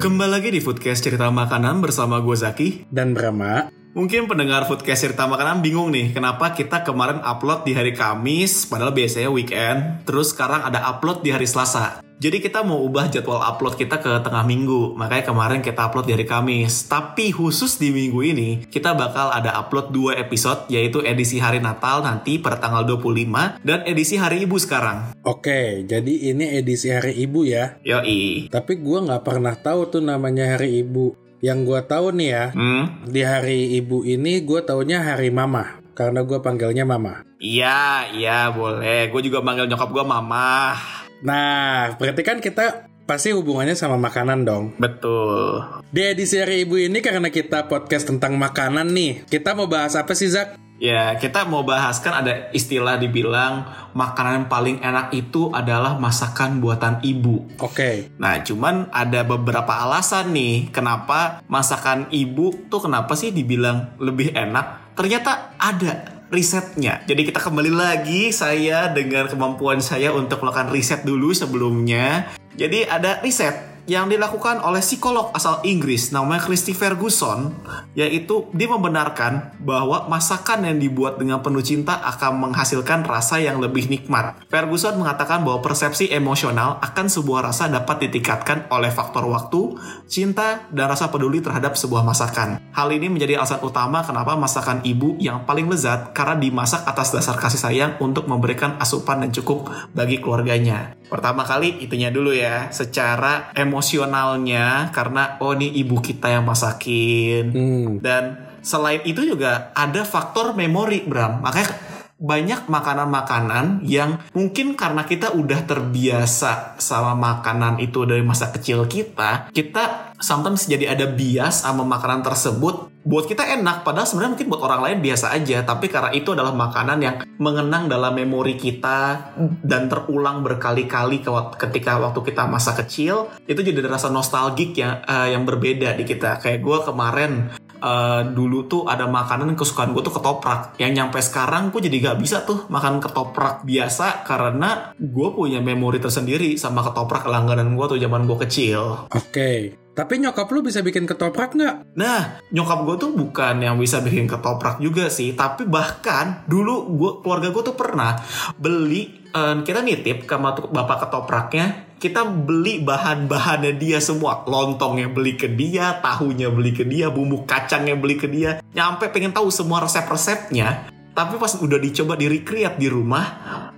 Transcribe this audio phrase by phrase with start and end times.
[0.00, 2.88] Kembali lagi di Foodcast Cerita Makanan bersama gue Zaki.
[2.88, 7.90] Dan Brahma, Mungkin pendengar Foodcast Cerita Makanan bingung nih, kenapa kita kemarin upload di hari
[7.90, 11.98] Kamis, padahal biasanya weekend, terus sekarang ada upload di hari Selasa.
[12.22, 16.14] Jadi kita mau ubah jadwal upload kita ke tengah minggu, makanya kemarin kita upload di
[16.14, 16.86] hari Kamis.
[16.86, 22.06] Tapi khusus di minggu ini, kita bakal ada upload dua episode, yaitu edisi hari Natal
[22.06, 25.18] nanti pada tanggal 25, dan edisi hari Ibu sekarang.
[25.26, 27.74] Oke, jadi ini edisi Hari Ibu ya.
[27.82, 28.46] Yoi.
[28.54, 31.29] Tapi gua nggak pernah tahu tuh namanya Hari Ibu.
[31.40, 32.84] Yang gua tahu nih ya, Hmm?
[33.08, 35.80] di Hari Ibu ini gua taunya Hari Mama.
[35.92, 37.24] Karena gua panggilnya Mama.
[37.40, 39.08] Iya, iya boleh.
[39.08, 40.76] Gue juga manggil nyokap gue mama.
[41.24, 44.64] Nah, berarti kan kita pasti hubungannya sama makanan dong.
[44.76, 45.64] Betul.
[45.88, 49.24] Di edisi Hari Ibu ini karena kita podcast tentang makanan nih.
[49.24, 50.60] Kita mau bahas apa sih, Zak?
[50.80, 56.56] Ya, kita mau bahas kan ada istilah dibilang makanan yang paling enak itu adalah masakan
[56.56, 57.44] buatan ibu.
[57.60, 58.08] Oke.
[58.16, 64.96] Nah, cuman ada beberapa alasan nih kenapa masakan ibu tuh kenapa sih dibilang lebih enak?
[64.96, 67.04] Ternyata ada risetnya.
[67.04, 72.32] Jadi kita kembali lagi saya dengan kemampuan saya untuk melakukan riset dulu sebelumnya.
[72.56, 77.50] Jadi ada riset yang dilakukan oleh psikolog asal Inggris namanya Christy Ferguson
[77.98, 83.90] yaitu dia membenarkan bahwa masakan yang dibuat dengan penuh cinta akan menghasilkan rasa yang lebih
[83.90, 84.46] nikmat.
[84.46, 89.74] Ferguson mengatakan bahwa persepsi emosional akan sebuah rasa dapat ditingkatkan oleh faktor waktu,
[90.06, 92.62] cinta, dan rasa peduli terhadap sebuah masakan.
[92.70, 97.34] Hal ini menjadi alasan utama kenapa masakan ibu yang paling lezat karena dimasak atas dasar
[97.34, 100.94] kasih sayang untuk memberikan asupan yang cukup bagi keluarganya.
[101.10, 107.48] Pertama kali itunya dulu ya, secara emosionalnya karena oh ini ibu kita yang masakin.
[107.48, 107.88] Hmm.
[108.04, 111.40] Dan selain itu juga ada faktor memori, Bram.
[111.40, 111.72] Makanya
[112.20, 119.48] banyak makanan-makanan yang mungkin karena kita udah terbiasa sama makanan itu dari masa kecil kita,
[119.56, 122.92] kita sometimes jadi ada bias sama makanan tersebut.
[123.00, 125.64] Buat kita enak, padahal sebenarnya mungkin buat orang lain biasa aja.
[125.64, 129.32] Tapi karena itu adalah makanan yang mengenang dalam memori kita
[129.64, 135.00] dan terulang berkali-kali ke- ketika waktu kita masa kecil, itu jadi ada rasa nostalgik yang
[135.00, 136.44] eh, yang berbeda di kita.
[136.44, 137.32] Kayak gue kemarin
[137.80, 142.18] eh, dulu tuh ada makanan kesukaan gue tuh ketoprak yang nyampe sekarang gue jadi gak
[142.20, 147.98] bisa tuh makan ketoprak biasa karena gue punya memori tersendiri sama ketoprak langganan gue tuh
[147.98, 149.74] zaman gue kecil Oke.
[149.90, 151.98] Tapi nyokap lu bisa bikin ketoprak nggak?
[151.98, 157.12] Nah, nyokap gue tuh bukan yang bisa bikin ketoprak juga sih, tapi bahkan dulu gue
[157.20, 158.16] keluarga gue tuh pernah
[158.54, 160.36] beli eh, kita nitip ke
[160.70, 167.12] bapak ketopraknya, kita beli bahan-bahannya dia semua, lontongnya beli ke dia, tahunya beli ke dia,
[167.12, 172.32] bumbu kacangnya beli ke dia, nyampe pengen tahu semua resep-resepnya, tapi pas udah dicoba di
[172.32, 173.26] recreate di rumah,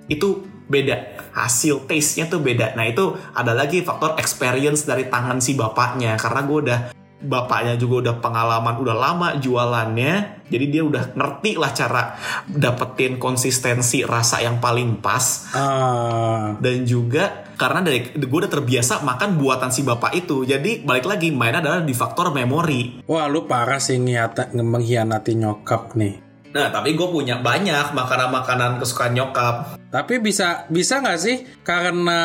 [0.07, 1.19] itu beda.
[1.35, 2.79] Hasil taste-nya tuh beda.
[2.79, 6.17] Nah itu ada lagi faktor experience dari tangan si bapaknya.
[6.17, 6.81] Karena gue udah
[7.23, 12.03] bapaknya juga udah pengalaman udah lama jualannya jadi dia udah ngerti lah cara
[12.45, 15.49] dapetin konsistensi rasa yang paling pas.
[15.57, 21.09] Ah, dan juga karena dari gue udah terbiasa makan buatan si bapak itu jadi balik
[21.09, 23.01] lagi main adalah di faktor memori.
[23.09, 26.21] Wah lu parah sih ngiata- mengkhianati nyokap nih.
[26.53, 32.21] nah tapi gue punya banyak makanan-makanan kesukaan nyokap Tapi bisa bisa nggak sih karena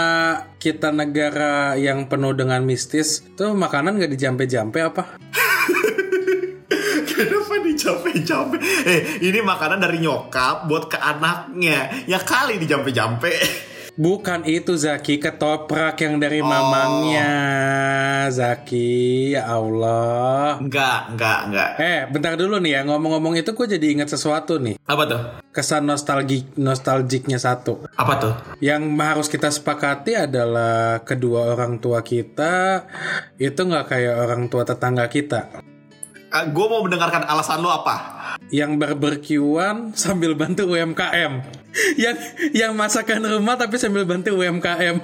[0.55, 5.19] kita negara yang penuh dengan mistis tuh makanan nggak dijampe-jampe apa?
[7.11, 8.55] Kenapa dijampe-jampe?
[8.63, 12.07] Eh, ini makanan dari nyokap buat ke anaknya.
[12.07, 13.35] Ya kali dijampe-jampe.
[13.97, 16.45] Bukan itu Zaki ketoprak yang dari Oh.
[16.45, 17.33] mamangnya
[18.29, 20.61] Zaki ya Allah.
[20.61, 21.69] Enggak, enggak, enggak.
[21.81, 25.21] Eh bentar dulu nih ya ngomong-ngomong itu gue jadi ingat sesuatu nih Apa tuh?
[25.49, 27.89] kesan nostalgik nostalgiknya satu.
[27.97, 28.33] Apa tuh?
[28.61, 32.85] Yang harus kita sepakati adalah kedua orang tua kita
[33.35, 35.65] itu nggak kayak orang tua tetangga kita.
[36.27, 38.17] Gue mau mendengarkan alasan lo apa?
[38.47, 41.43] yang berberkiuan sambil bantu UMKM.
[41.99, 42.15] yang
[42.55, 44.97] yang masakan rumah tapi sambil bantu UMKM.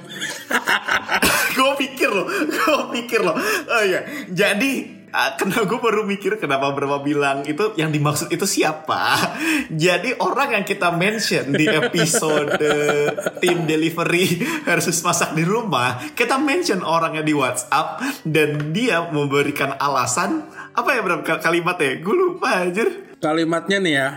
[1.57, 3.35] gue pikir loh, gue pikir loh.
[3.69, 8.47] Oh iya, jadi ah, kenapa gue baru mikir kenapa berapa bilang itu yang dimaksud itu
[8.49, 9.35] siapa?
[9.69, 12.57] Jadi orang yang kita mention di episode
[13.43, 20.49] tim delivery versus masak di rumah, kita mention orangnya di WhatsApp dan dia memberikan alasan
[20.73, 22.01] apa ya berapa kalimatnya?
[22.01, 22.89] Gue lupa anjir.
[23.21, 24.07] Kalimatnya nih ya.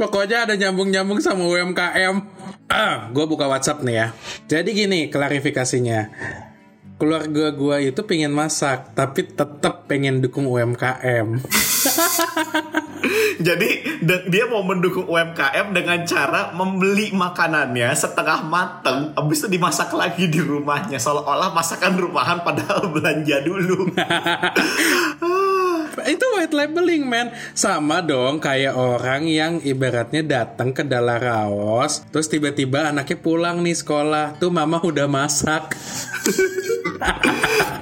[0.00, 2.16] Pokoknya ada nyambung-nyambung sama UMKM.
[2.70, 4.06] Ah, gue buka WhatsApp nih ya.
[4.48, 6.08] Jadi gini klarifikasinya.
[6.96, 11.42] Keluarga gue itu pengen masak, tapi tetap pengen dukung UMKM.
[13.46, 13.68] Jadi
[14.30, 20.38] dia mau mendukung UMKM dengan cara membeli makanannya setengah mateng, habis itu dimasak lagi di
[20.38, 23.90] rumahnya, seolah-olah masakan rumahan padahal belanja dulu.
[26.08, 32.88] Itu white labeling man Sama dong kayak orang yang ibaratnya datang ke Dalaraos Terus tiba-tiba
[32.88, 35.72] anaknya pulang nih sekolah Tuh mama udah masak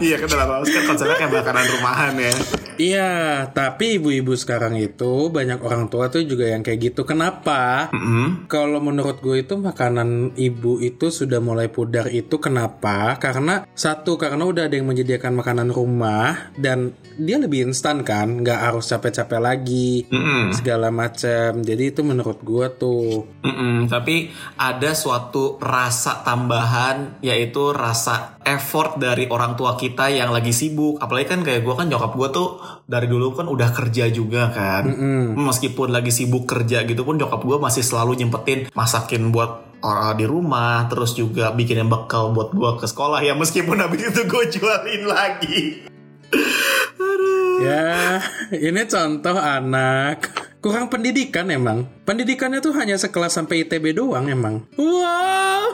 [0.05, 2.33] iya kan dalam kan konsepnya kayak makanan rumahan ya.
[2.81, 3.11] Iya
[3.53, 7.93] tapi ibu-ibu sekarang itu Banyak orang tua tuh juga yang kayak gitu Kenapa?
[7.93, 8.49] Mm-mm.
[8.49, 13.21] Kalau menurut gue itu makanan ibu itu sudah mulai pudar itu kenapa?
[13.21, 18.61] Karena satu karena udah ada yang menyediakan makanan rumah dan dia lebih instan kan, nggak
[18.71, 20.55] harus capek-capek lagi Mm-mm.
[20.57, 21.61] segala macam.
[21.61, 23.27] Jadi itu menurut gue tuh.
[23.45, 30.51] Mm-mm, tapi ada suatu rasa tambahan yaitu rasa effort dari orang tua kita yang lagi
[30.51, 32.49] sibuk apalagi kan kayak gue kan nyokap gue tuh
[32.89, 34.89] dari dulu kan udah kerja juga kan
[35.37, 40.27] meskipun lagi sibuk kerja gitu pun nyokap gue masih selalu nyempetin masakin buat orang di
[40.29, 45.03] rumah terus juga bikinin bekal buat gue ke sekolah ya meskipun habis itu gue jualin
[45.09, 45.85] lagi
[47.61, 48.25] Ya,
[48.73, 50.33] ini contoh anak
[50.65, 51.85] kurang pendidikan emang.
[52.09, 54.65] Pendidikannya tuh hanya sekelas sampai ITB doang emang.
[54.81, 55.65] Wow.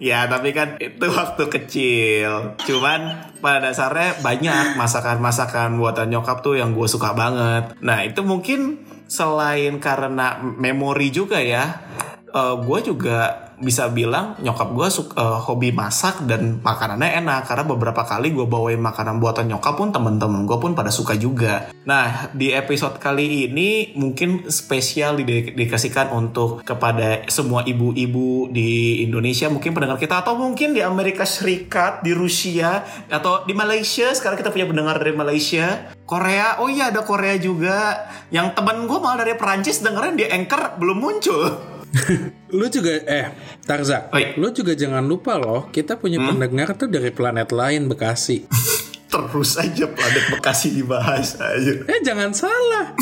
[0.00, 6.76] Ya tapi kan itu waktu kecil Cuman pada dasarnya banyak masakan-masakan buatan nyokap tuh yang
[6.76, 11.84] gue suka banget Nah itu mungkin selain karena memori juga ya
[12.32, 18.02] eh, Gue juga bisa bilang nyokap gue suka hobi masak dan makanannya enak karena beberapa
[18.08, 21.68] kali gue bawain makanan buatan nyokap pun temen-temen gue pun pada suka juga.
[21.84, 29.76] Nah di episode kali ini mungkin spesial didedikasikan untuk kepada semua ibu-ibu di Indonesia mungkin
[29.76, 34.10] pendengar kita atau mungkin di Amerika Serikat, di Rusia atau di Malaysia.
[34.16, 35.92] Sekarang kita punya pendengar dari Malaysia.
[36.08, 38.08] Korea, oh iya ada Korea juga.
[38.34, 41.79] Yang temen gue malah dari Perancis dengerin di Anchor belum muncul.
[42.58, 43.26] lu juga eh
[43.66, 44.38] Tarza, Oi.
[44.38, 48.46] lu juga jangan lupa loh, kita punya pendengar tuh dari planet lain Bekasi.
[49.12, 51.72] Terus aja planet Bekasi dibahas aja.
[51.86, 52.94] Eh jangan salah.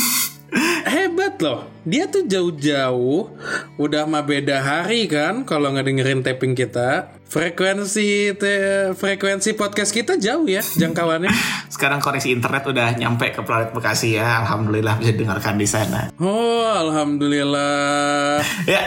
[0.93, 1.69] Hebat loh.
[1.85, 3.29] Dia tuh jauh-jauh
[3.76, 7.18] udah mah beda hari kan kalau ngedengerin tapping kita.
[7.28, 11.28] Frekuensi te- frekuensi podcast kita jauh ya jangkauannya.
[11.69, 14.40] Sekarang koneksi internet udah nyampe ke planet Bekasi ya.
[14.40, 16.08] Alhamdulillah bisa dengarkan di sana.
[16.16, 18.40] Oh, alhamdulillah.
[18.69, 18.80] Ya,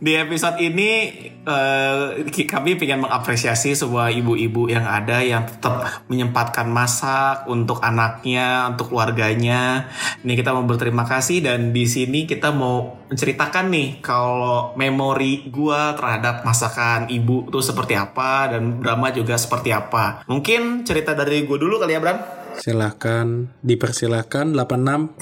[0.00, 1.12] di episode ini
[1.44, 8.68] eh, ki- kami ingin mengapresiasi semua ibu-ibu yang ada yang tetap menyempatkan masak untuk anaknya,
[8.68, 9.88] untuk keluarganya.
[10.24, 15.96] Ini kita mau berterima kasih dan di sini kita mau menceritakan nih kalau memori gua
[15.96, 20.26] terhadap masakan ibu tuh seperti apa dan Brahma juga seperti apa.
[20.26, 22.18] Mungkin cerita dari gue dulu kali ya, Bram.
[22.58, 25.14] Silahkan, dipersilahkan 86.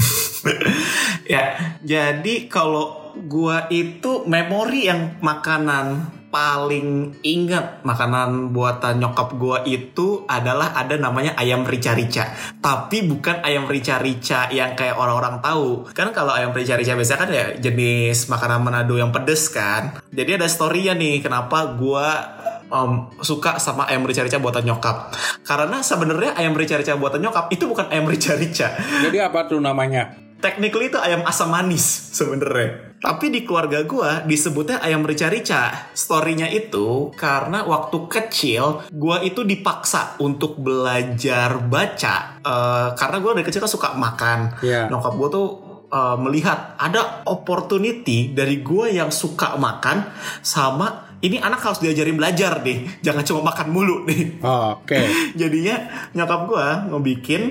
[1.36, 1.52] ya,
[1.84, 10.76] jadi kalau gua itu memori yang makanan paling ingat makanan buatan nyokap gua itu adalah
[10.76, 12.28] ada namanya ayam rica-rica.
[12.60, 15.88] Tapi bukan ayam rica-rica yang kayak orang-orang tahu.
[15.96, 19.96] Kan kalau ayam rica-rica biasanya kan ya jenis makanan Manado yang pedes kan.
[20.12, 22.35] Jadi ada story-nya nih kenapa gua
[22.70, 25.14] um, suka sama ayam rica-rica buatan nyokap.
[25.46, 28.74] Karena sebenarnya ayam rica-rica buatan nyokap itu bukan ayam rica-rica.
[29.02, 30.26] Jadi apa tuh namanya?
[30.36, 32.92] Technically itu ayam asam manis sebenarnya.
[33.00, 35.92] Tapi di keluarga gua disebutnya ayam rica-rica.
[35.96, 42.40] Storynya itu karena waktu kecil gua itu dipaksa untuk belajar baca.
[42.44, 44.60] Eh, karena gua dari kecil kan suka makan.
[44.60, 44.92] Iya.
[44.92, 45.48] Nyokap gua tuh
[45.88, 50.12] eh, melihat ada opportunity dari gua yang suka makan
[50.44, 53.00] sama ini anak harus diajarin belajar nih.
[53.00, 54.40] Jangan cuma makan mulu nih.
[54.44, 55.00] Oke.
[55.40, 57.42] Jadinya nyokap gue ngebikin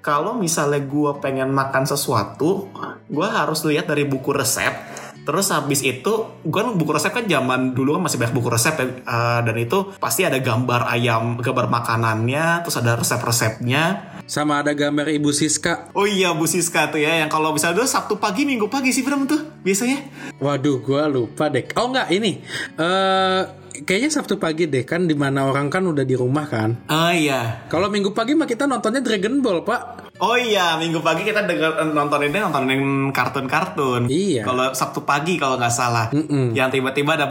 [0.00, 2.72] kalau misalnya gue pengen makan sesuatu,
[3.06, 4.72] gue harus lihat dari buku resep.
[5.20, 8.86] Terus habis itu, gue buku resep kan zaman dulu kan masih banyak buku resep ya,
[8.88, 14.09] eh, dan itu pasti ada gambar ayam, gambar makanannya, terus ada resep-resepnya.
[14.30, 15.90] Sama ada gambar Ibu Siska.
[15.90, 19.02] Oh iya Bu Siska tuh ya, yang kalau misalnya dulu Sabtu pagi, Minggu pagi sih
[19.02, 20.06] Bram tuh biasanya.
[20.38, 21.66] Waduh, gua lupa deh.
[21.74, 22.38] Oh enggak, ini.
[22.78, 23.42] eh
[23.82, 26.86] kayaknya Sabtu pagi deh kan di mana orang kan udah di rumah kan.
[26.86, 27.66] Oh iya.
[27.66, 30.14] Kalau Minggu pagi mah kita nontonnya Dragon Ball pak.
[30.20, 34.04] Oh iya, minggu pagi kita denger nontoninnya nontonin kartun-kartun.
[34.04, 34.44] Iya.
[34.44, 36.52] Kalau Sabtu pagi kalau nggak salah, Mm-mm.
[36.52, 37.24] yang tiba-tiba ada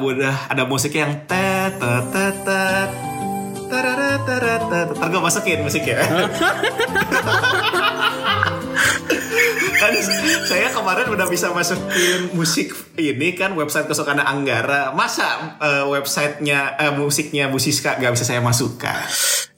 [0.49, 3.08] ada musik yang tet tet tet
[4.29, 5.97] Ntar gue masukin musiknya.
[9.79, 9.95] kan
[10.43, 14.91] saya kemarin udah bisa masukin musik ini kan website kesukaan Anggara.
[14.91, 19.07] Masa eh, websitenya eh, musiknya Bu Siska gak bisa saya masukkan?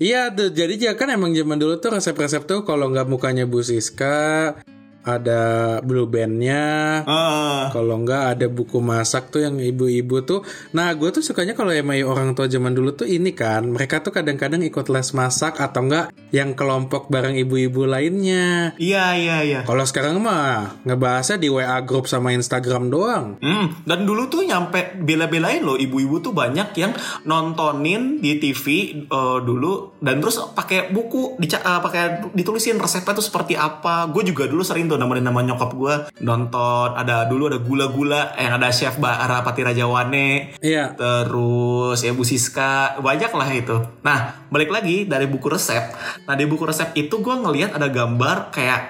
[0.02, 3.62] Iya tuh, jadi ya kan emang zaman dulu tuh resep-resep tuh kalau nggak mukanya Bu
[3.62, 4.58] Siska,
[5.02, 5.42] ada
[5.82, 6.64] blue bandnya,
[7.02, 10.46] Eh, kalau nggak ada buku masak tuh yang ibu-ibu tuh.
[10.78, 14.14] Nah gue tuh sukanya kalau emang orang tua zaman dulu tuh ini kan, mereka tuh
[14.14, 18.78] kadang-kadang ikut les masak atau enggak yang kelompok bareng ibu-ibu lainnya.
[18.78, 19.60] Iya iya iya.
[19.66, 23.26] Kalau sekarang mah ngebahasnya di WA grup sama Instagram doang.
[23.42, 26.94] Hmm, dan dulu tuh nyampe bela-belain loh ibu-ibu tuh banyak yang
[27.26, 28.66] nontonin di TV
[29.08, 32.04] eh, dulu dan terus pakai buku dica- eh, pakai
[32.36, 34.06] ditulisin resepnya tuh seperti apa.
[34.12, 38.60] Gue juga dulu sering tuh nemenin nama nyokap gue nonton ada dulu ada gula-gula yang
[38.60, 40.92] ada chef Bara Pati Rajawane Iya.
[41.00, 43.80] terus ya Bu Siska banyak lah itu.
[44.04, 45.96] Nah balik lagi dari buku resep.
[46.28, 48.82] Nah di buku resep itu gue ngelihat ada gambar kayak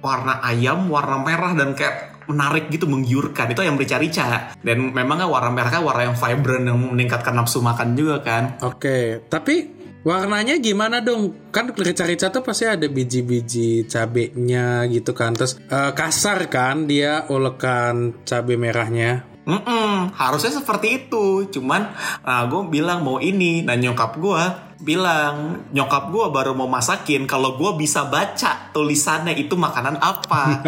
[0.00, 5.28] warna ayam, warna merah dan kayak menarik gitu menggiurkan itu yang rica-rica dan memang kan
[5.28, 10.56] warna merah kan warna yang vibrant yang meningkatkan nafsu makan juga kan Oke, tapi warnanya
[10.60, 11.50] gimana dong?
[11.52, 15.36] Kan rica-rica tuh pasti ada biji-biji cabenya gitu kan.
[15.36, 19.30] Terus eh, kasar kan dia ulekan cabe merahnya.
[19.40, 21.90] Mm-mm, harusnya seperti itu cuman
[22.22, 27.60] nah, gue bilang mau ini dan nyokap gue bilang nyokap gue baru mau masakin kalau
[27.60, 30.64] gue bisa baca tulisannya itu makanan apa?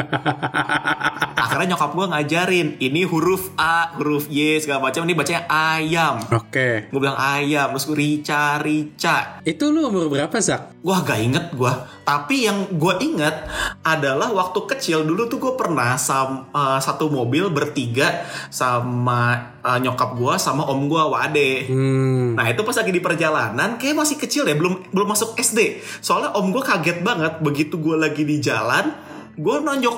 [1.42, 6.20] Akhirnya nyokap gue ngajarin ini huruf A huruf Y segala macam ini bacanya ayam.
[6.28, 6.92] Oke.
[6.92, 7.72] gue bilang ayam.
[7.72, 9.40] Terus gue rica rica.
[9.42, 10.84] Itu lu umur berapa, Zak?
[10.84, 13.46] Wah gak inget gue Tapi yang gue inget
[13.86, 20.34] adalah waktu kecil dulu tuh gue pernah sama satu mobil bertiga sama eh, nyokap gue
[20.38, 21.52] sama om gue Wade.
[21.70, 22.34] Hmm.
[22.34, 25.82] Nah itu pas lagi di perjalanan kayak masih kecil ya belum belum masuk SD.
[26.02, 29.96] Soalnya om gue kaget banget begitu gue lagi di jalan gue nonjok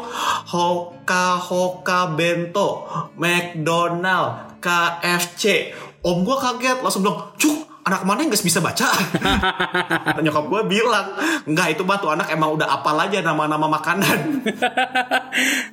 [0.55, 2.87] Hoka Hoka Bento
[3.19, 8.89] McDonald KFC Om gue kaget langsung bilang Cuk anak mana yang gak bisa baca
[10.25, 11.07] Nyokap gue bilang
[11.45, 14.19] Enggak itu mah tuh anak emang udah apal aja nama-nama makanan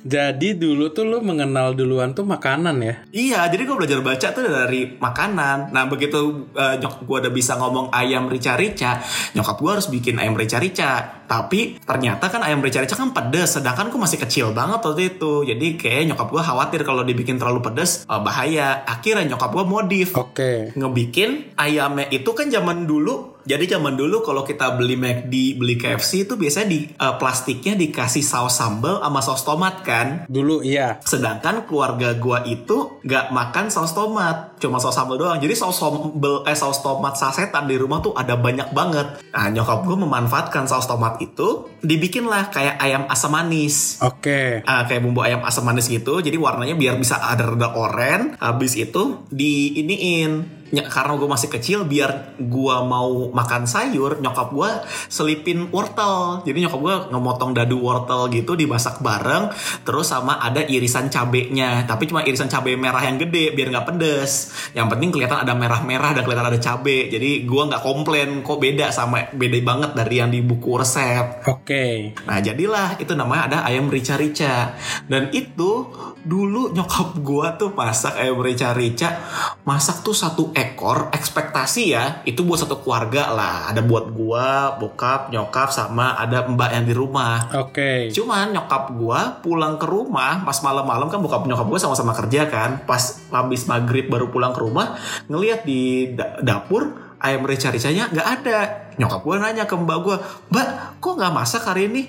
[0.02, 2.94] Jadi dulu tuh lu mengenal duluan tuh makanan ya?
[3.14, 5.70] Iya, jadi gue belajar baca tuh dari makanan.
[5.70, 8.98] Nah, begitu uh, nyokap gue udah bisa ngomong ayam rica-rica,
[9.38, 11.22] nyokap gue harus bikin ayam rica-rica.
[11.30, 15.46] Tapi ternyata kan ayam rica-rica kan pedes, sedangkan gue masih kecil banget waktu itu.
[15.46, 18.82] Jadi kayak nyokap gue khawatir kalau dibikin terlalu pedes, uh, bahaya.
[18.84, 20.18] Akhirnya nyokap gue modif.
[20.18, 20.74] Oke.
[20.74, 21.56] Ngebikin
[22.02, 26.38] ayamnya itu kan zaman dulu jadi zaman dulu kalau kita beli McD, beli KFC itu
[26.38, 30.30] biasanya di uh, plastiknya dikasih saus sambal sama saus tomat kan.
[30.30, 31.02] Dulu iya.
[31.02, 35.42] Sedangkan keluarga gua itu nggak makan saus tomat, cuma saus sambal doang.
[35.42, 39.26] Jadi saus sambal eh saus tomat sasetan di rumah tuh ada banyak banget.
[39.34, 43.98] Nah, nyokap gua memanfaatkan saus tomat itu, dibikinlah kayak ayam asam manis.
[44.06, 44.62] Oke.
[44.62, 46.22] Ah, kayak bumbu ayam asam manis gitu.
[46.22, 48.38] Jadi warnanya biar bisa ada rada oranye.
[48.38, 54.70] Habis itu diiniin Ya, karena gue masih kecil biar gue mau makan sayur nyokap gue
[55.12, 56.40] selipin wortel.
[56.48, 59.52] Jadi nyokap gue ngemotong dadu wortel gitu dimasak bareng
[59.84, 61.84] terus sama ada irisan cabenya.
[61.84, 64.48] Tapi cuma irisan cabai merah yang gede biar nggak pedes.
[64.72, 68.88] Yang penting kelihatan ada merah-merah dan kelihatan ada cabai jadi gue nggak komplain kok beda
[68.88, 71.52] sama beda banget dari yang di buku resep.
[71.52, 72.16] Oke.
[72.24, 74.72] Nah jadilah itu namanya ada ayam rica-rica.
[75.04, 75.84] Dan itu
[76.24, 79.18] dulu nyokap gua tuh masak ayam rica-rica
[79.62, 85.34] Masak tuh satu ekor ekspektasi ya Itu buat satu keluarga lah Ada buat gua, bokap,
[85.34, 88.12] nyokap sama ada mbak yang di rumah Oke.
[88.12, 92.84] Cuman nyokap gua pulang ke rumah pas malam-malam kan bokap nyokap gua sama-sama kerja kan.
[92.84, 98.58] Pas habis maghrib baru pulang ke rumah ngelihat di da- dapur ayam rica-ricanya nggak ada.
[99.00, 100.16] Nyokap gua nanya ke mbak gua,
[100.52, 102.02] Mbak, kok nggak masak hari ini?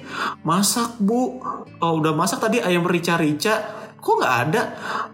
[0.44, 1.40] Masak bu,
[1.80, 3.83] oh, udah masak tadi ayam rica-rica.
[4.04, 4.62] Kok nggak ada?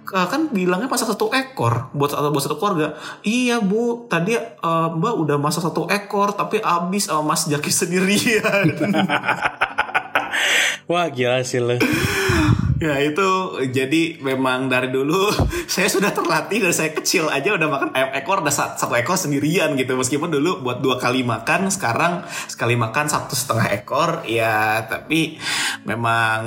[0.09, 2.97] Kan bilangnya masak satu ekor buat satu buat satu keluarga.
[3.21, 8.73] Iya bu, tadi eh, mbak udah masak satu ekor tapi habis sama Mas Jaki sendirian.
[10.89, 11.77] Wah gila sih lu.
[12.79, 15.27] Ya itu jadi memang dari dulu
[15.73, 19.19] saya sudah terlatih dari saya kecil aja udah makan ayam ekor udah sa- satu ekor
[19.19, 19.99] sendirian gitu.
[19.99, 25.35] Meskipun dulu buat dua kali makan sekarang sekali makan satu setengah ekor ya tapi
[25.83, 26.39] memang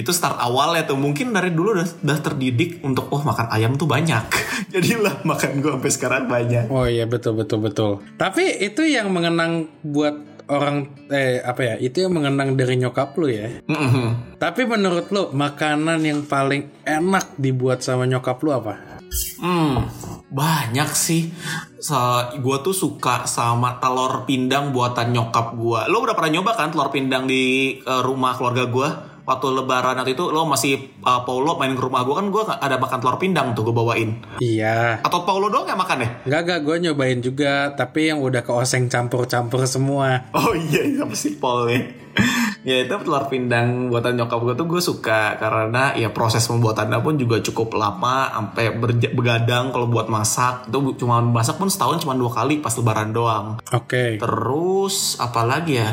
[0.00, 0.96] itu start awalnya tuh.
[0.96, 4.24] Mungkin dari dulu udah, udah terdidik untuk oh makan ayam tuh banyak.
[4.72, 6.72] Jadilah makan gue sampai sekarang banyak.
[6.72, 8.00] Oh iya betul betul betul.
[8.16, 11.74] Tapi itu yang mengenang buat orang eh apa ya?
[11.78, 13.62] Itu yang mengenang dari nyokap lu ya.
[13.70, 14.36] Mm-mm.
[14.36, 19.00] Tapi menurut lu makanan yang paling enak dibuat sama nyokap lu apa?
[19.42, 19.90] Hmm,
[20.30, 21.34] banyak sih.
[21.82, 21.98] So,
[22.38, 25.80] gue tuh suka sama telur pindang buatan nyokap gue.
[25.90, 28.88] Lo udah pernah nyoba kan telur pindang di eh, rumah keluarga gue?
[29.30, 32.74] Waktu lebaran waktu itu lo masih eh, Paulo main ke rumah gue kan gue ada
[32.82, 34.18] makan telur pindang tuh gue bawain.
[34.42, 35.06] Iya.
[35.06, 36.08] Atau Paulo doang yang makan ya?
[36.26, 40.26] Enggak enggak gue nyobain juga tapi yang udah ke oseng campur-campur semua.
[40.34, 41.78] Oh iya, sama si Paul ya.
[42.68, 47.14] ya itu telur pindang buatan nyokap gue tuh gue suka karena ya proses pembuatannya pun
[47.16, 48.76] juga cukup lama sampai
[49.14, 53.46] begadang kalau buat masak itu cuma masak pun setahun cuma dua kali pas lebaran doang
[53.70, 54.18] Oke.
[54.20, 55.90] Terus apa lagi ya?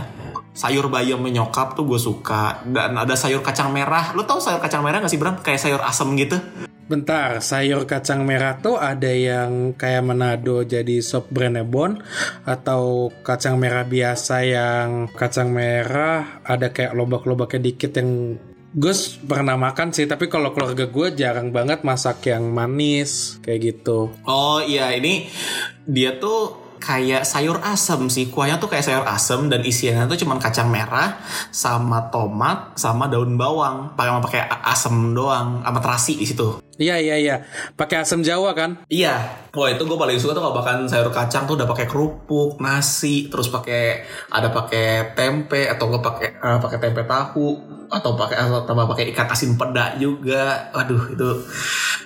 [0.58, 4.18] Sayur bayam nyokap tuh gue suka dan ada sayur kacang merah.
[4.18, 5.38] Lo tau sayur kacang merah gak sih Bram?
[5.46, 6.42] Kayak sayur asem gitu.
[6.90, 12.02] Bentar, sayur kacang merah tuh ada yang kayak Manado jadi sop Brenebon
[12.42, 18.42] atau kacang merah biasa yang kacang merah ada kayak lobak-lobaknya dikit yang
[18.78, 24.14] Gus pernah makan sih, tapi kalau keluarga gue jarang banget masak yang manis kayak gitu.
[24.28, 25.30] Oh iya ini
[25.88, 28.30] dia tuh kayak sayur asem sih.
[28.32, 31.20] Kuahnya tuh kayak sayur asem dan isiannya tuh cuman kacang merah
[31.50, 33.94] sama tomat sama daun bawang.
[33.98, 36.68] Pakai pakai asem doang sama terasi di situ.
[36.78, 37.36] Iya iya iya,
[37.74, 38.86] pakai asam Jawa kan?
[38.86, 39.18] Iya,
[39.50, 43.34] wah itu gue paling suka tuh kalau makan sayur kacang tuh udah pakai kerupuk, nasi,
[43.34, 48.62] terus pakai ada pakai tempe atau gue pakai eh, pakai tempe tahu atau pakai atau
[48.70, 50.70] tambah pakai ikan asin peda juga.
[50.78, 51.28] Aduh itu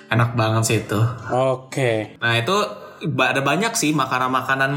[0.08, 1.00] enak banget sih itu.
[1.28, 2.16] Oke.
[2.16, 2.56] Nah itu
[3.02, 4.72] ada banyak sih makanan-makanan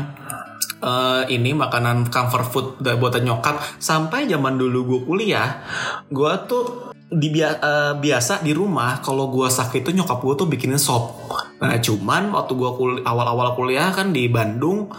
[0.82, 3.62] eh, ini makanan comfort food buatan nyokap.
[3.78, 5.62] Sampai zaman dulu gue kuliah
[6.10, 10.48] gue tuh di bia- eh, biasa di rumah kalau gue sakit tuh nyokap gue tuh
[10.50, 11.30] bikinin sop.
[11.62, 14.92] Nah cuman waktu gue kul- awal-awal kuliah kan di Bandung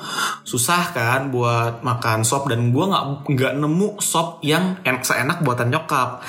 [0.46, 5.68] susah kan buat makan sop dan gue nggak nggak nemu sop yang en- seenak buatan
[5.74, 6.22] nyokap.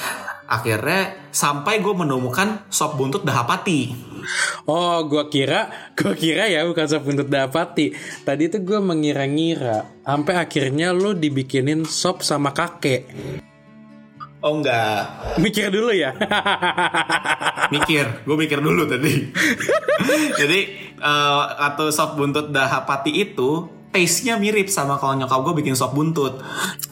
[0.47, 4.06] Akhirnya sampai gue menemukan sop buntut dahapati
[4.67, 7.95] Oh, gua kira, gua kira ya bukan sop buntut dapati.
[8.23, 13.07] Tadi tuh gua mengira-ngira, sampai akhirnya lu dibikinin sop sama kakek.
[14.37, 16.13] oh enggak Mikir dulu ya.
[17.73, 19.11] mikir gue mikir dulu tadi
[20.39, 20.59] jadi
[20.97, 26.37] eh, atau sop buntut dahapati itu taste-nya mirip sama kalau nyokap gue bikin sop buntut.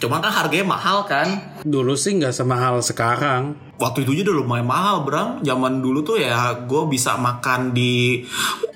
[0.01, 1.61] Cuman kan harganya mahal kan.
[1.61, 3.61] Dulu sih nggak semahal sekarang.
[3.75, 8.23] waktu itu aja udah lumayan mahal Bram zaman dulu tuh ya gue bisa makan di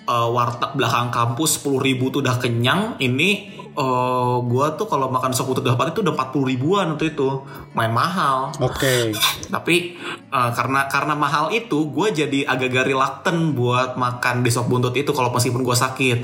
[0.04, 3.02] eh, warteg belakang kampus 10.000 ribu tuh udah kenyang.
[3.02, 7.48] Ini eh gue tuh kalau makan sop buntut dahapati tuh udah 40 ribuan waktu itu.
[7.72, 8.52] Main mahal.
[8.60, 9.16] Oke.
[9.56, 9.96] tapi
[10.36, 15.16] uh, karena karena mahal itu gue jadi agak-agak reluctant buat makan di sop buntut itu
[15.16, 16.18] kalau meskipun gue sakit.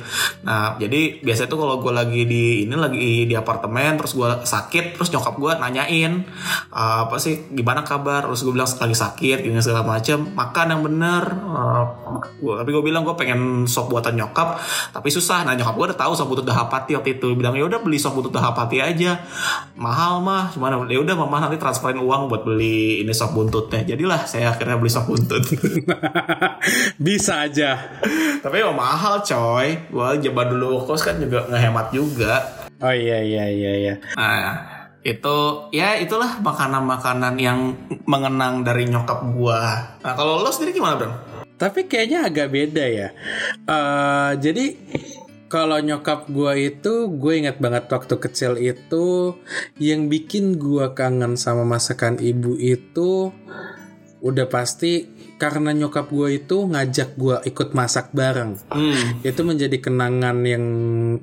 [0.43, 4.99] Nah jadi biasanya tuh kalau gue lagi di ini lagi di apartemen terus gue sakit
[4.99, 6.27] terus nyokap gue nanyain
[6.75, 8.27] uh, apa sih gimana kabar?
[8.27, 11.23] Terus gue bilang lagi sakit gini segala macam makan yang bener
[11.55, 11.87] Uh,
[12.41, 14.59] gua, tapi gue bilang gue pengen sop buatan nyokap
[14.91, 15.47] tapi susah.
[15.47, 18.17] Nah nyokap gue udah tahu sop buntut dahapati waktu itu bilang ya udah beli sop
[18.17, 19.21] buntut dahapati aja.
[19.77, 20.49] Mahal mah.
[20.49, 23.85] Cuman ya udah mama nanti transferin uang buat beli ini sop buntutnya.
[23.85, 25.45] Jadilah saya akhirnya beli sop buntut.
[27.05, 28.01] Bisa aja.
[28.41, 29.77] tapi emang mahal coy.
[29.93, 32.65] Gua zaman dulu kos kan juga ngehemat juga.
[32.81, 33.93] Oh iya iya iya iya.
[34.17, 34.57] nah
[35.05, 35.37] itu
[35.69, 37.77] ya itulah makanan-makanan yang
[38.09, 39.93] mengenang dari nyokap gua.
[40.01, 41.13] Nah kalau lo sendiri gimana bro
[41.61, 43.07] Tapi kayaknya agak beda ya.
[43.69, 44.65] Eh jadi
[45.45, 49.37] kalau nyokap gua itu gue ingat banget waktu kecil itu
[49.77, 53.29] yang bikin gua kangen sama masakan ibu itu
[54.25, 58.55] udah pasti karena nyokap gue itu ngajak gua ikut masak bareng.
[58.71, 59.27] hmm.
[59.27, 60.65] itu menjadi kenangan yang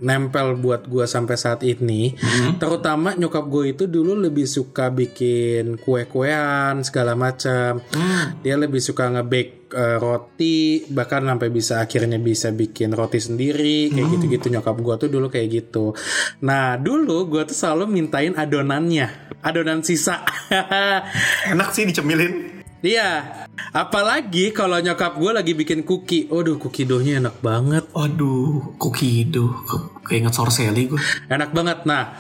[0.05, 2.13] nempel buat gue sampai saat ini.
[2.61, 7.81] Terutama nyokap gue itu dulu lebih suka bikin kue-kuean segala macam.
[8.45, 14.09] Dia lebih suka nge-bake eh, roti, bahkan sampai bisa akhirnya bisa bikin roti sendiri kayak
[14.19, 15.97] gitu-gitu nyokap gue tuh dulu kayak gitu.
[16.45, 20.21] Nah dulu gue tuh selalu mintain adonannya, adonan sisa.
[21.53, 22.52] enak sih dicemilin
[22.83, 23.11] Iya,
[23.71, 26.27] apalagi kalau nyokap gue lagi bikin cookie.
[26.27, 27.87] Waduh, cookie doughnya enak banget.
[27.95, 29.55] Aduh, cookie dough.
[29.63, 30.99] Ke- Keinget sorseli gue.
[31.31, 31.87] Enak banget.
[31.87, 32.19] Nah,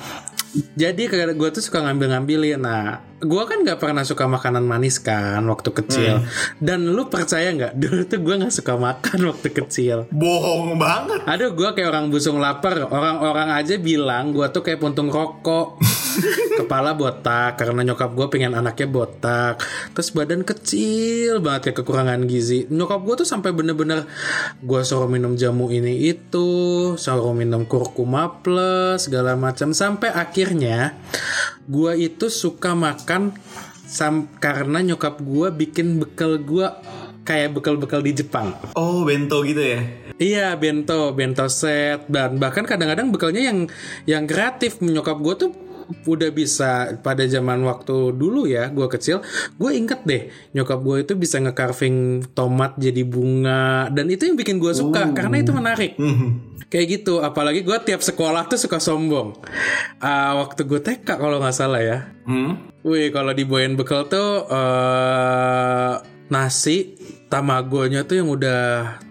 [0.52, 2.60] Jadi gue tuh suka ngambil-ngambilin.
[2.60, 6.26] Nah, gue kan nggak pernah suka makanan manis kan waktu kecil.
[6.58, 7.72] Dan lu percaya nggak?
[7.82, 10.10] Dulu tuh gue nggak suka makan waktu kecil.
[10.10, 11.22] Bohong banget.
[11.30, 12.82] Aduh, gue kayak orang busung lapar.
[12.90, 15.78] Orang-orang aja bilang gue tuh kayak puntung rokok.
[16.60, 19.62] Kepala botak karena nyokap gue pengen anaknya botak.
[19.94, 22.66] Terus badan kecil banget kayak kekurangan gizi.
[22.68, 24.04] Nyokap gue tuh sampai bener-bener
[24.60, 26.50] gue suruh minum jamu ini itu,
[26.98, 30.98] suruh minum kurkuma plus segala macam sampai akhirnya
[31.68, 33.34] gue itu suka makan
[33.86, 36.66] sam karena nyokap gue bikin bekal gue
[37.22, 38.54] kayak bekal-bekal di Jepang.
[38.74, 39.80] Oh, bento gitu ya.
[40.18, 43.58] Iya bento, bento set dan bahkan kadang-kadang bekalnya yang
[44.06, 45.50] yang kreatif nyokap gue tuh
[46.06, 49.20] udah bisa pada zaman waktu dulu ya gue kecil
[49.58, 50.22] gue inget deh
[50.56, 55.42] nyokap gue itu bisa nge-carving tomat jadi bunga dan itu yang bikin gue suka karena
[55.42, 55.98] itu menarik
[56.72, 59.36] kayak gitu apalagi gue tiap sekolah tuh suka sombong
[60.00, 62.72] Ah, waktu gue TK kalau nggak salah ya Hmm?
[62.82, 65.92] Wih, kalau dibawain bekal tuh eh
[66.32, 66.96] nasi
[67.28, 68.62] tamagonya tuh yang udah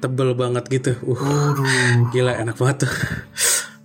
[0.02, 0.92] tebel banget gitu.
[1.06, 1.54] Uh,
[2.10, 2.94] gila enak banget tuh.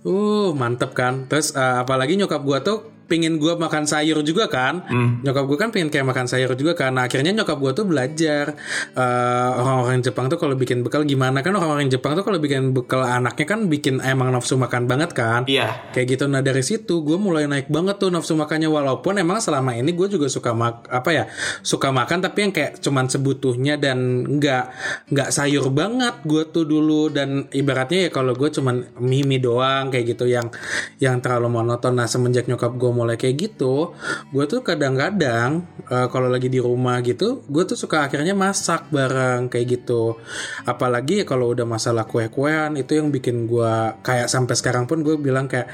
[0.07, 1.27] Uh, mantep kan.
[1.27, 4.83] Terus eh, apalagi nyokap gua tuh pingin gua makan sayur juga kan.
[5.23, 6.93] Nyokap gua kan pengen kayak makan sayur juga kan.
[6.93, 8.53] Nah, akhirnya nyokap gua tuh belajar
[8.93, 13.01] eh, orang-orang Jepang tuh kalau bikin bekal gimana kan orang-orang Jepang tuh kalau bikin bekal
[13.01, 15.47] anaknya kan bikin emang nafsu makan banget kan.
[15.49, 15.91] Iya.
[15.95, 16.23] Kayak gitu.
[16.29, 20.07] Nah dari situ gue mulai naik banget tuh nafsu makannya walaupun emang selama ini gue
[20.11, 21.23] juga suka mak apa ya
[21.63, 24.65] suka makan tapi yang kayak cuman sebutuhnya dan nggak
[25.13, 30.17] nggak sayur banget gue tuh dulu dan ibaratnya ya kalau gue cuman mie doang kayak
[30.17, 30.51] gitu yang
[30.99, 31.95] yang terlalu monoton.
[31.95, 33.93] Nah semenjak nyokap gue mulai kayak gitu,
[34.33, 39.53] gue tuh kadang-kadang eh, kalau lagi di rumah gitu, gue tuh suka akhirnya masak bareng
[39.53, 40.17] kayak gitu.
[40.65, 45.45] Apalagi kalau udah masalah kue-kuean itu yang bikin gue kayak sampai sekarang pun gue bilang
[45.45, 45.69] kayak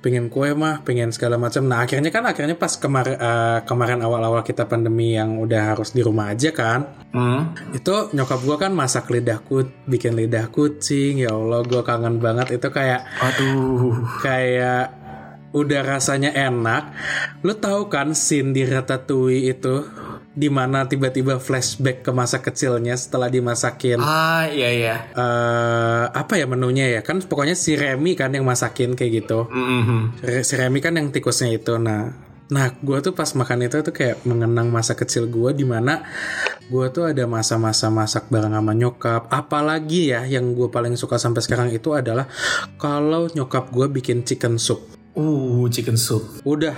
[0.00, 1.68] pengen kue mah, pengen segala macam.
[1.68, 3.20] Nah akhirnya kan akhirnya pas kemarin
[3.68, 7.52] kemarin awal-awal kita pandemi yang udah harus di rumah aja kan, Hmm?
[7.76, 11.20] itu nyokap gue kan masak lidah kut, bikin lidah kucing.
[11.20, 14.00] Ya Allah, gue kangen banget itu kayak Aduh.
[14.24, 14.99] kayak
[15.50, 16.94] udah rasanya enak.
[17.40, 19.82] Lu tahu kan scene di Ratatouille itu
[20.30, 24.96] di mana tiba-tiba flashback ke masa kecilnya setelah dimasakin Ah, iya iya.
[25.10, 30.22] eh apa ya menunya ya kan pokoknya si Remy kan yang masakin kayak gitu Mhm.
[30.22, 32.14] Re- si Remy kan yang tikusnya itu nah
[32.46, 36.02] nah gue tuh pas makan itu tuh kayak mengenang masa kecil gue di mana
[36.64, 41.42] gue tuh ada masa-masa masak bareng sama nyokap apalagi ya yang gue paling suka sampai
[41.42, 42.26] sekarang itu adalah
[42.74, 44.82] kalau nyokap gue bikin chicken soup
[45.18, 46.22] Uh, chicken soup.
[46.46, 46.76] Udah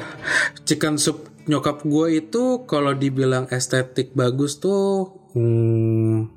[0.65, 6.31] chicken soup nyokap gue itu kalau dibilang estetik bagus tuh hmm,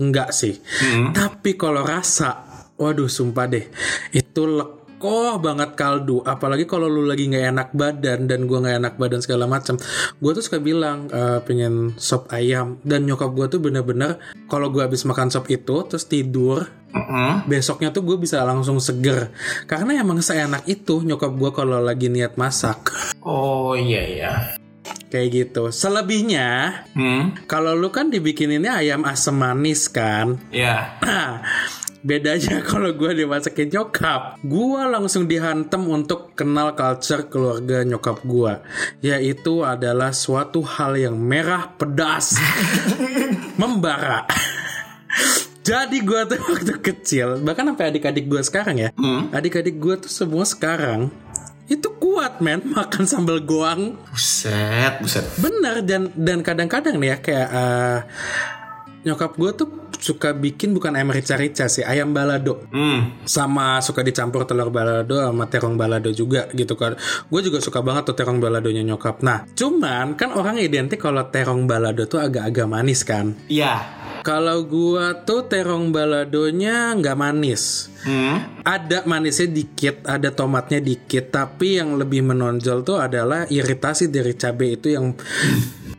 [0.00, 0.58] enggak sih.
[1.10, 2.44] Tapi kalau rasa,
[2.78, 3.66] waduh sumpah deh,
[4.14, 4.42] itu
[5.04, 6.24] lekoh banget kaldu.
[6.24, 9.76] Apalagi kalau lu lagi nggak enak badan dan gua nggak enak badan segala macam.
[10.16, 14.16] Gue tuh suka bilang eh, pengen sop ayam dan nyokap gue tuh bener-bener
[14.48, 17.50] kalau gue habis makan sop itu terus tidur Mhm.
[17.50, 19.34] besoknya tuh gue bisa langsung seger
[19.66, 24.32] karena emang seenak itu nyokap gue kalau lagi niat masak Oh iya iya.
[25.10, 27.34] kayak gitu selebihnya Hmm?
[27.44, 30.94] kalau lu kan dibikininnya ayam asam manis kan Ya.
[31.02, 31.42] Nah,
[32.04, 34.38] bedanya kalau gue dimasakin nyokap.
[34.44, 38.52] Gue langsung dihantem untuk kenal culture keluarga nyokap gue
[39.00, 42.36] yaitu adalah suatu hal yang merah pedas.
[43.60, 44.28] Membara.
[45.68, 48.92] Jadi gue tuh waktu kecil bahkan sampai adik-adik gue sekarang ya.
[49.32, 51.08] Adik-adik gue tuh semua sekarang
[51.64, 52.60] itu kuat men.
[52.60, 53.96] Makan sambal goang.
[54.12, 55.24] Buset, buset.
[55.40, 57.98] Bener dan dan kadang-kadang nih ya kayak eh,
[59.04, 63.24] nyokap gue tuh suka bikin bukan ayam rica-rica sih ayam balado Hmm.
[63.24, 68.08] sama suka dicampur telur balado sama terong balado juga gitu kan gue juga suka banget
[68.08, 73.00] tuh terong baladonya nyokap nah cuman kan orang identik kalau terong balado tuh agak-agak manis
[73.00, 73.80] kan Iya.
[74.24, 78.60] kalau gua tuh terong baladonya nggak manis Hmm.
[78.60, 84.76] ada manisnya dikit, ada tomatnya dikit, tapi yang lebih menonjol tuh adalah iritasi dari cabai
[84.76, 85.16] itu yang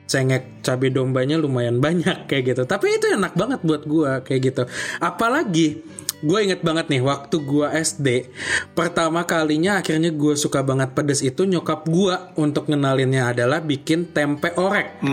[0.06, 2.64] cengek cabai dombanya lumayan banyak kayak gitu.
[2.66, 4.64] Tapi itu enak banget buat gua kayak gitu.
[5.02, 5.82] Apalagi
[6.26, 8.32] gue inget banget nih waktu gua SD
[8.74, 14.56] pertama kalinya akhirnya gue suka banget pedes itu nyokap gua untuk ngenalinnya adalah bikin tempe
[14.56, 15.04] orek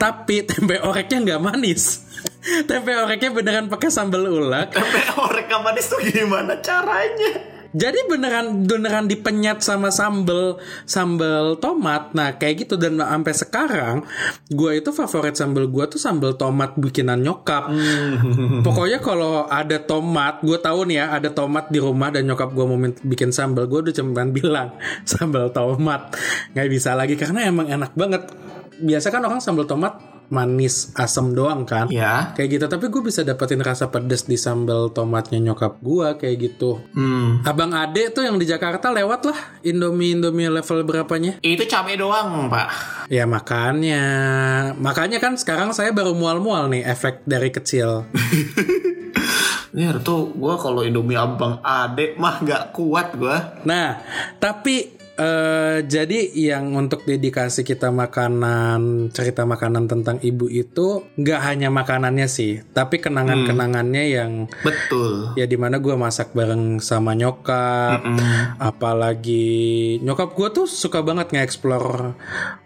[0.00, 2.08] tapi tempe oreknya nggak manis
[2.70, 7.55] tempe oreknya beneran pakai sambal ulek Sampai orek manis tuh gimana caranya?
[7.76, 10.56] Jadi beneran beneran dipenyet sama sambel
[10.88, 12.16] sambel tomat.
[12.16, 13.96] Nah kayak gitu dan sampai sekarang
[14.48, 17.68] gue itu favorit sambel gue tuh sambel tomat bikinan nyokap.
[18.64, 22.64] Pokoknya kalau ada tomat, gue tahu nih ya ada tomat di rumah dan nyokap gue
[22.64, 24.72] mau bikin sambel, gue udah cuman bilang
[25.10, 26.16] sambel tomat.
[26.56, 28.24] Nggak bisa lagi karena emang enak banget.
[28.80, 32.32] Biasa kan orang sambel tomat manis asam doang kan Ya.
[32.32, 36.82] kayak gitu tapi gue bisa dapetin rasa pedes di sambal tomatnya nyokap gue kayak gitu
[36.92, 37.42] Hmm.
[37.42, 42.46] abang ade tuh yang di Jakarta lewat lah Indomie Indomie level berapanya Itu cabai doang,
[42.46, 42.68] Pak.
[43.06, 44.02] ya makanya
[44.74, 48.02] makanya kan sekarang saya baru mual-mual nih efek dari kecil
[49.68, 53.36] Ini tuh gue kalau Indomie Abang Ade mah nggak kuat gue.
[53.62, 54.00] nah
[54.38, 61.68] tapi eh, jadi yang untuk dedikasi kita makanan cerita makanan tentang ibu itu nggak hanya
[61.68, 65.32] makanannya sih tapi kenangan-kenangannya yang Betul.
[65.34, 68.00] ya di mana gue masak bareng sama nyokap
[68.60, 69.46] apalagi
[70.00, 72.14] nyokap gue tuh suka banget nge-explore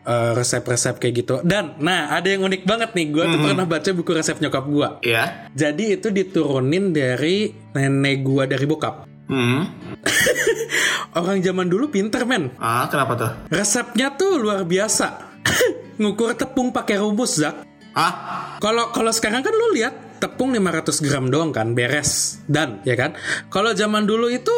[0.04, 1.34] uh, resep-resep kayak gitu.
[1.42, 4.88] Dan nah ada yang unik banget nih gue tuh pernah baca buku resep nyokap gue
[5.02, 5.48] Ya.
[5.52, 9.62] jadi itu diturunin dari nenek gue dari bokap Hmm.
[11.19, 13.31] orang zaman dulu pinter men Ah, kenapa tuh?
[13.49, 15.07] resepnya tuh luar biasa
[16.01, 18.12] ngukur tepung pakai rumus Zak Ah,
[18.59, 23.19] Kalau kalau sekarang kan lu lihat tepung 500 gram doang kan beres dan ya kan.
[23.47, 24.53] Kalau zaman dulu itu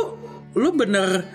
[0.52, 1.32] lu bener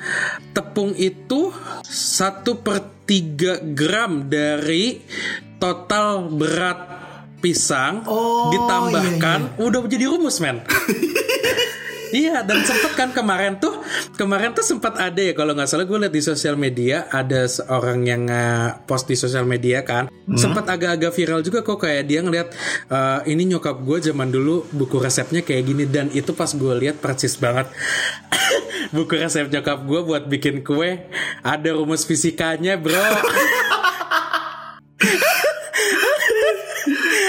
[0.52, 1.50] tepung itu
[1.82, 5.02] satu per 3 gram dari
[5.58, 6.80] total berat
[7.38, 10.62] pisang Oh, ditambahkan udah jadi rumus men.
[12.08, 13.84] Iya dan sempet kan kemarin tuh
[14.16, 18.00] kemarin tuh sempat ada ya kalau nggak salah gue lihat di sosial media ada seorang
[18.04, 20.08] yang nge- post di sosial media kan.
[20.28, 22.48] Sempat agak-agak viral juga kok kayak dia ngeliat
[22.88, 27.00] "Eh, ini nyokap gue zaman dulu buku resepnya kayak gini dan itu pas gue lihat
[27.00, 27.68] persis banget.
[28.96, 31.12] Buku resep nyokap gue buat bikin kue
[31.44, 32.96] ada rumus fisikanya bro.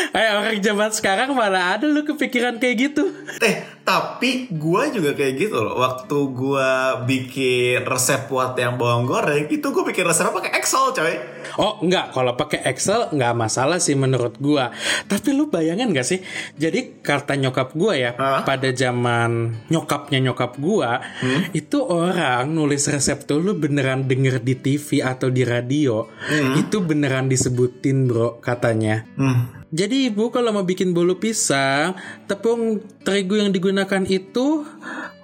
[0.09, 3.07] Eh orang zaman sekarang mana ada lu kepikiran kayak gitu.
[3.39, 5.81] Eh tapi gue juga kayak gitu loh.
[5.81, 6.71] Waktu gue
[7.09, 11.15] bikin resep buat yang bawang goreng, itu gue bikin resepnya pakai Excel, coy.
[11.57, 14.71] Oh enggak, kalau pakai Excel nggak masalah sih menurut gua.
[15.09, 16.21] Tapi lu bayangin gak sih?
[16.55, 18.45] Jadi kata nyokap gua ya, Hah?
[18.45, 21.01] pada zaman nyokapnya nyokap gua,
[21.57, 26.07] itu orang nulis resep tuh lu beneran denger di TV atau di radio,
[26.55, 29.03] itu beneran disebutin bro katanya.
[29.17, 29.58] Hmm.
[29.69, 31.93] Jadi ibu kalau mau bikin bolu pisang,
[32.25, 34.65] tepung terigu yang digunakan itu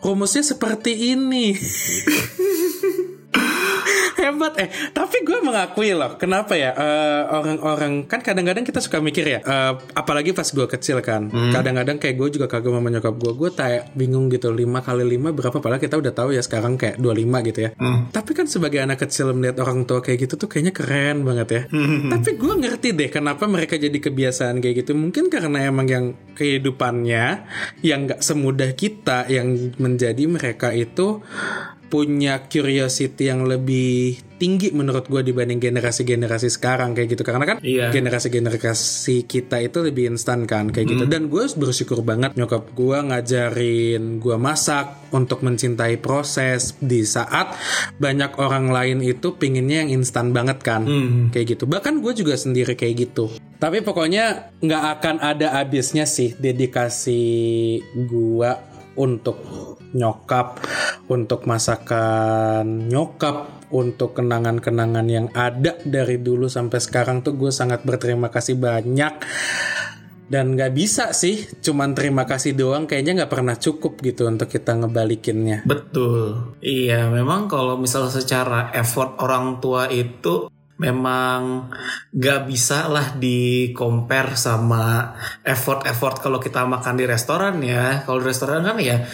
[0.05, 1.57] rumusnya seperti ini.
[4.15, 9.27] Hebat eh, tapi gue mengakui loh, kenapa ya eh, orang-orang kan kadang-kadang kita suka mikir
[9.27, 13.33] ya, eh, apalagi pas gue kecil kan, kadang-kadang kayak gue juga kagum sama nyokap gue,
[13.35, 16.97] gue kayak bingung gitu 5 kali 5 berapa, padahal kita udah tahu ya sekarang kayak
[17.03, 17.71] 25 gitu ya.
[18.15, 21.63] Tapi kan sebagai anak kecil melihat orang tua kayak gitu tuh kayaknya keren banget ya.
[22.11, 24.95] Tapi gue ngerti deh kenapa mereka jadi kebiasaan kayak gitu.
[24.95, 26.05] Mungkin karena emang yang
[26.39, 27.25] kehidupannya
[27.83, 31.23] yang nggak semudah kita yang menjadi mereka itu
[31.95, 37.23] punya curiosity yang lebih tinggi menurut gue dibanding generasi-generasi sekarang kayak gitu.
[37.23, 37.95] Karena kan Iya.
[37.95, 41.05] generasi-generasi kita itu lebih instan kan kayak gitu.
[41.07, 46.75] Dan gue bersyukur banget nyokap gue ngajarin gue masak untuk mencintai proses.
[46.83, 47.55] Di saat
[48.03, 50.83] banyak orang lain itu pinginnya yang instan banget kan
[51.31, 51.71] kayak gitu.
[51.71, 53.31] Bahkan gue juga sendiri kayak gitu.
[53.63, 57.23] Tapi pokoknya nggak akan ada habisnya sih dedikasi
[57.95, 59.39] gue untuk
[59.95, 60.59] nyokap,
[61.07, 68.29] untuk masakan nyokap, untuk kenangan-kenangan yang ada dari dulu sampai sekarang tuh gue sangat berterima
[68.29, 69.15] kasih banyak.
[70.25, 74.73] Dan nggak bisa sih, cuman terima kasih doang kayaknya nggak pernah cukup gitu untuk kita
[74.73, 75.69] ngebalikinnya.
[75.69, 76.57] Betul.
[76.65, 81.71] Iya, memang kalau misal secara effort orang tua itu memang
[82.11, 85.15] gak bisa lah di compare sama
[85.47, 88.03] effort-effort kalau kita makan di restoran ya.
[88.03, 89.07] Kalau di restoran kan ya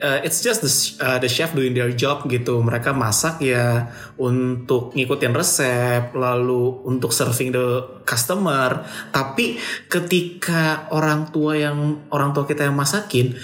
[0.00, 0.72] uh, it's just the,
[1.04, 2.60] uh, the chef doing their job gitu.
[2.60, 3.88] Mereka masak ya
[4.20, 7.66] untuk ngikutin resep, lalu untuk serving the
[8.04, 8.84] customer.
[9.12, 9.56] Tapi
[9.88, 13.36] ketika orang tua yang orang tua kita yang masakin,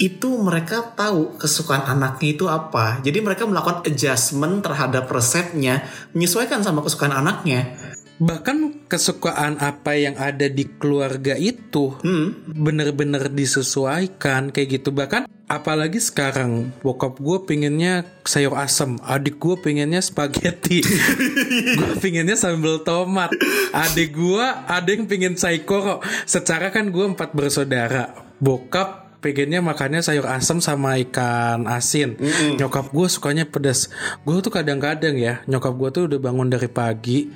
[0.00, 3.02] itu mereka tahu kesukaan anaknya itu apa.
[3.04, 7.76] Jadi mereka melakukan adjustment terhadap resepnya, menyesuaikan sama kesukaan anaknya.
[8.20, 12.44] Bahkan kesukaan apa yang ada di keluarga itu Hmm.
[12.52, 19.98] bener-bener disesuaikan kayak gitu bahkan apalagi sekarang bokap gue pengennya sayur asem adik gue pengennya
[19.98, 20.78] spaghetti.
[21.80, 23.34] Gue pengennya sambal tomat.
[23.74, 25.98] Adik gue ada yang pengen saikoro.
[26.22, 28.14] Secara kan gue empat bersaudara.
[28.38, 32.14] Bokap pengennya makannya sayur asem sama ikan asin.
[32.56, 33.90] Nyokap gue sukanya pedas.
[34.22, 37.28] Gue tuh kadang-kadang ya, nyokap gue tuh udah bangun dari pagi,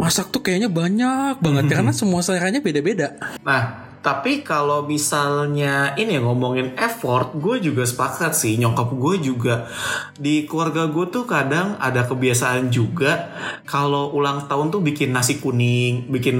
[0.00, 1.64] masak tuh kayaknya banyak banget.
[1.70, 3.16] Karena semua seleranya beda-beda.
[3.44, 8.56] Nah, tapi kalau misalnya ini ngomongin effort, gue juga sepakat sih.
[8.56, 9.68] Nyokap gue juga
[10.16, 13.28] di keluarga gue tuh kadang ada kebiasaan juga
[13.68, 16.36] kalau ulang tahun tuh bikin nasi kuning, bikin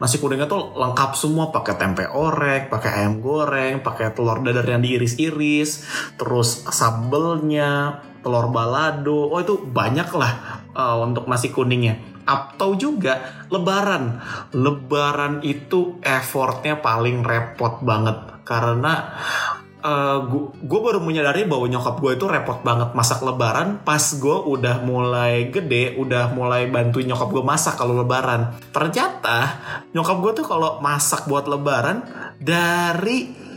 [0.00, 4.80] nasi kuningnya tuh lengkap semua pakai tempe orek, pakai ayam goreng, pakai telur dadar yang
[4.80, 5.84] diiris-iris,
[6.16, 9.28] terus sambelnya, telur balado.
[9.28, 14.20] Oh itu banyak lah uh, untuk nasi kuningnya atau juga lebaran.
[14.52, 18.44] Lebaran itu effortnya paling repot banget.
[18.44, 19.16] Karena
[19.80, 20.20] uh,
[20.60, 25.48] gue baru menyadari bahwa nyokap gue itu repot banget masak lebaran pas gue udah mulai
[25.48, 28.52] gede udah mulai bantu nyokap gue masak kalau lebaran.
[28.74, 29.38] Ternyata
[29.96, 32.04] nyokap gue tuh kalau masak buat lebaran
[32.36, 33.48] dari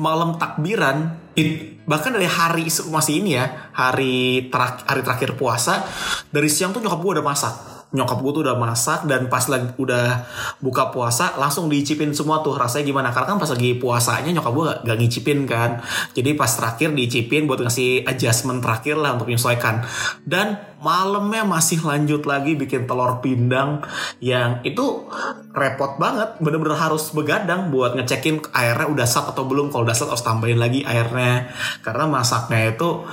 [0.00, 5.84] malam takbiran it, bahkan dari hari masih ini ya hari terak, hari terakhir puasa
[6.32, 9.74] dari siang tuh nyokap gue udah masak nyokap gue tuh udah masak dan pas lagi
[9.74, 10.22] udah
[10.62, 12.54] buka puasa langsung diicipin semua tuh.
[12.54, 13.08] Rasanya gimana?
[13.10, 15.70] Karena kan pas lagi puasanya nyokap gue gak, gak ngicipin kan.
[16.14, 19.82] Jadi pas terakhir diicipin buat ngasih adjustment terakhir lah untuk menyesuaikan.
[20.22, 23.84] Dan malamnya masih lanjut lagi bikin telur pindang
[24.18, 25.06] yang itu
[25.52, 26.40] repot banget.
[26.40, 29.68] Bener-bener harus begadang buat ngecekin airnya udah sat atau belum.
[29.68, 31.52] Kalau udah sat harus tambahin lagi airnya.
[31.84, 33.04] Karena masaknya itu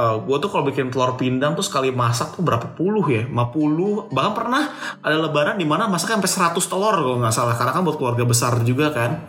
[0.00, 3.22] uh, gue tuh kalau bikin telur pindang tuh sekali masak tuh berapa puluh ya?
[3.28, 4.62] 50 bahkan pernah
[5.04, 7.54] ada lebaran di mana masak sampai 100 telur kalau nggak salah.
[7.54, 9.28] Karena kan buat keluarga besar juga kan.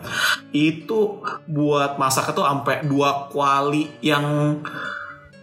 [0.50, 4.58] Itu buat masak itu sampai dua kuali yang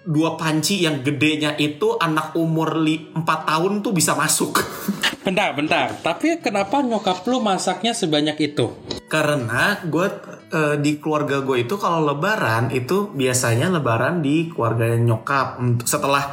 [0.04, 4.60] dua panci yang gedenya itu anak umur li, 4 tahun tuh bisa masuk.
[5.24, 6.04] Bentar, bentar.
[6.04, 8.76] Tapi kenapa nyokap lu masaknya sebanyak itu?
[9.08, 10.12] Karena gue
[10.54, 15.60] uh, di keluarga gue itu kalau lebaran itu biasanya lebaran di keluarga nyokap.
[15.84, 16.32] Setelah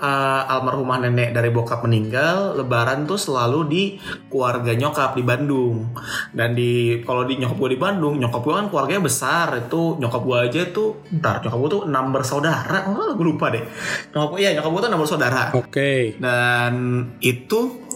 [0.00, 3.82] uh, almarhumah nenek dari bokap meninggal lebaran tuh selalu di
[4.32, 5.92] keluarga nyokap di Bandung.
[6.32, 9.46] Dan di kalau di nyokap gue di Bandung nyokap gue kan keluarganya besar.
[9.60, 13.62] Itu nyokap gue aja tuh ntar nyokap gue tuh enam bersaudara oh gue lupa deh.
[14.16, 15.68] Nyokap iya nyokap gue tuh enam bersaudara oke.
[15.68, 16.02] Okay.
[16.16, 16.74] dan
[17.20, 17.87] itu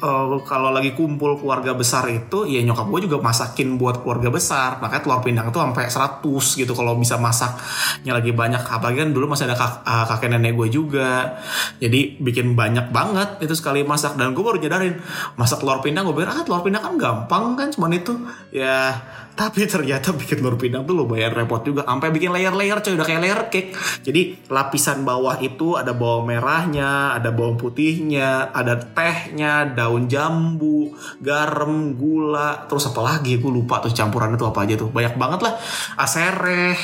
[0.00, 4.80] uh, kalau lagi kumpul keluarga besar itu ya nyokap gue juga masakin buat keluarga besar.
[4.80, 8.60] Makanya telur pindang itu sampai 100 gitu kalau bisa masaknya lagi banyak.
[8.60, 11.38] Apalagi kan dulu masih ada kak, uh, kakek nenek gue juga.
[11.78, 14.16] Jadi bikin banyak banget itu sekali masak.
[14.16, 14.96] Dan gue baru nyadarin
[15.36, 16.08] masak telur pindang.
[16.08, 18.16] Gue bilang ah telur pindang kan gampang kan cuman itu.
[18.50, 18.96] Ya
[19.34, 21.86] tapi ternyata bikin telur pindang tuh lumayan repot juga.
[21.88, 22.92] Sampai bikin layer-layer coy.
[22.92, 23.70] Udah kayak layer cake.
[24.04, 30.92] Jadi lapisan bawah itu ada bawang merahnya ada bawang putihnya ada tehnya daun jambu
[31.24, 32.68] garam gula.
[32.68, 33.40] Terus apa lagi?
[33.40, 34.92] Gue lupa tuh campuran itu apa aja tuh.
[34.92, 35.54] Banyak banget lah.
[35.96, 36.76] Asereh.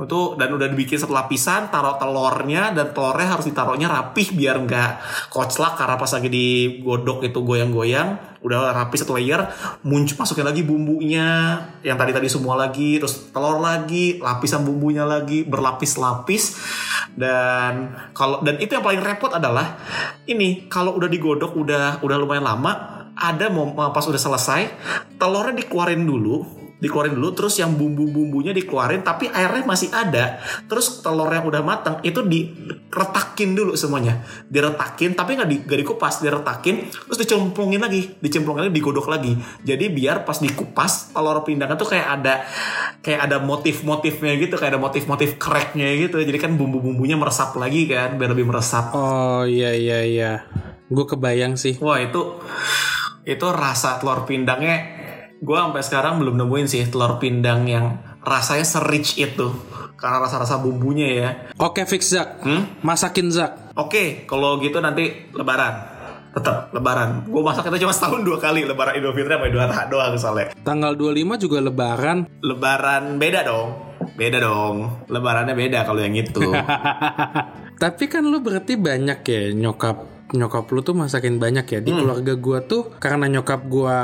[0.00, 4.90] Itu dan udah dibikin satu lapisan taruh telurnya dan telurnya harus ditaruhnya rapih biar nggak
[5.28, 9.44] koclak karena pas lagi digodok itu goyang-goyang udah rapi satu layer
[9.84, 15.44] muncul masukin lagi bumbunya yang tadi tadi semua lagi terus telur lagi lapisan bumbunya lagi
[15.44, 16.56] berlapis-lapis.
[17.10, 19.76] Dan kalau dan itu yang paling repot adalah
[20.24, 24.72] ini kalau udah digodok udah udah lumayan lama ada mau pas udah selesai
[25.20, 30.40] telurnya dikeluarin dulu dikeluarin dulu terus yang bumbu-bumbunya dikeluarin tapi airnya masih ada.
[30.66, 34.24] Terus telur yang udah matang itu diretakin dulu semuanya.
[34.48, 39.36] Diretakin tapi nggak di, gak dikupas diretakin terus dicemplungin lagi dicemplungin lagi digodok lagi.
[39.62, 42.34] Jadi biar pas dikupas telur pindangnya tuh kayak ada
[43.04, 46.16] kayak ada motif-motifnya gitu kayak ada motif-motif cracknya gitu.
[46.18, 48.96] Jadi kan bumbu-bumbunya meresap lagi kan biar lebih meresap.
[48.96, 50.32] Oh iya iya iya.
[50.88, 51.76] Gue kebayang sih.
[51.78, 52.40] Wah itu
[53.28, 54.99] itu rasa telur pindangnya
[55.40, 59.48] gue sampai sekarang belum nemuin sih telur pindang yang rasanya serich itu
[59.96, 61.30] karena rasa-rasa bumbunya ya.
[61.60, 62.84] Oke fix Zak, hmm?
[62.84, 63.72] masakin Zak.
[63.76, 66.00] Oke, kalau gitu nanti Lebaran.
[66.30, 67.26] Tetap Lebaran.
[67.26, 70.54] Gue masak itu cuma setahun dua kali Lebaran Idul Fitri sama Idul Adha doang soalnya.
[70.62, 72.18] Tanggal 25 juga Lebaran.
[72.40, 73.68] Lebaran beda dong.
[74.14, 75.04] Beda dong.
[75.10, 76.40] Lebarannya beda kalau yang itu.
[77.82, 81.98] Tapi kan lu berarti banyak ya nyokap nyokap lu tuh masakin banyak ya di hmm.
[81.98, 83.98] keluarga gua tuh karena nyokap gua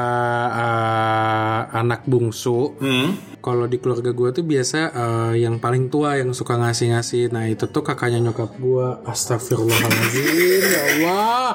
[0.51, 3.39] uh, anak bungsu hmm.
[3.39, 7.71] kalau di keluarga gua tuh biasa uh, yang paling tua yang suka ngasih-ngasih nah itu
[7.71, 11.47] tuh kakaknya nyokap gua astagfirullahaladzim ya Allah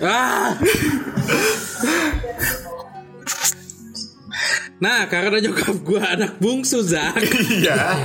[0.00, 0.50] ah
[4.76, 7.16] Nah, karena nyokap gue anak bungsu, Zak.
[7.48, 7.96] Iya.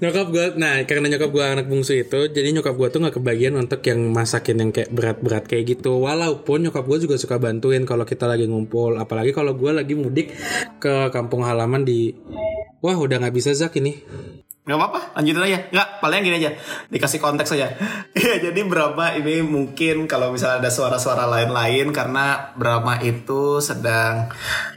[0.00, 3.52] Nyokap gue nah karena nyokap gue anak bungsu itu jadi nyokap gue tuh nggak kebagian
[3.60, 8.08] untuk yang masakin yang kayak berat-berat kayak gitu walaupun nyokap gue juga suka bantuin kalau
[8.08, 10.32] kita lagi ngumpul apalagi kalau gue lagi mudik
[10.80, 12.16] ke kampung halaman di
[12.80, 14.00] wah udah nggak bisa Zak ini
[14.60, 15.58] Gak apa-apa, lanjutin aja.
[15.72, 16.50] Nggak, paling gini aja.
[16.92, 17.74] Dikasih konteks aja.
[18.20, 24.28] Iya, jadi Brahma ini mungkin kalau misalnya ada suara-suara lain-lain karena Brahma itu sedang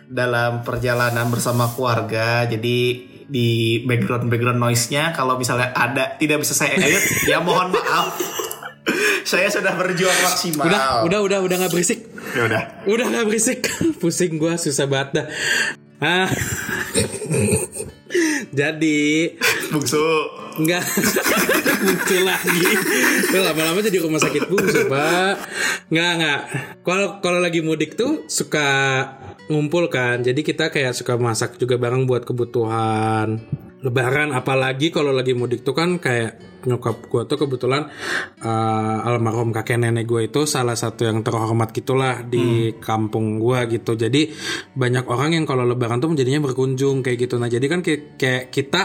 [0.07, 2.47] dalam perjalanan bersama keluarga.
[2.47, 8.15] Jadi di background-background noise-nya kalau misalnya ada tidak bisa saya edit, ya mohon maaf.
[9.23, 10.67] saya sudah berjuang maksimal.
[10.67, 12.03] udah udah udah udah nggak berisik
[12.35, 12.61] Ya udah.
[12.83, 13.59] udah nggak berisik
[14.03, 15.27] pusing gue susah banget dah
[16.03, 16.27] ah
[18.59, 19.31] jadi
[19.73, 20.05] Bungsu.
[20.53, 20.85] Enggak
[21.81, 22.61] muncul lagi.
[23.33, 25.33] Lama-lama jadi rumah sakit bungsu, Pak.
[25.89, 26.39] Enggak, enggak.
[26.85, 28.67] Kalau kalau lagi mudik tuh suka
[29.53, 30.25] ngumpul kan.
[30.25, 33.37] Jadi kita kayak suka masak juga bareng buat kebutuhan
[33.83, 37.87] lebaran apalagi kalau lagi mudik tuh kan kayak nyokap gue tuh kebetulan
[38.41, 43.95] uh, almarhum kakek nenek gue itu salah satu yang terhormat gitulah di kampung gue gitu.
[43.95, 44.29] Jadi
[44.73, 47.35] banyak orang yang kalau lebaran tuh menjadinya berkunjung kayak gitu.
[47.37, 48.81] Nah jadi kan kayak, kayak kita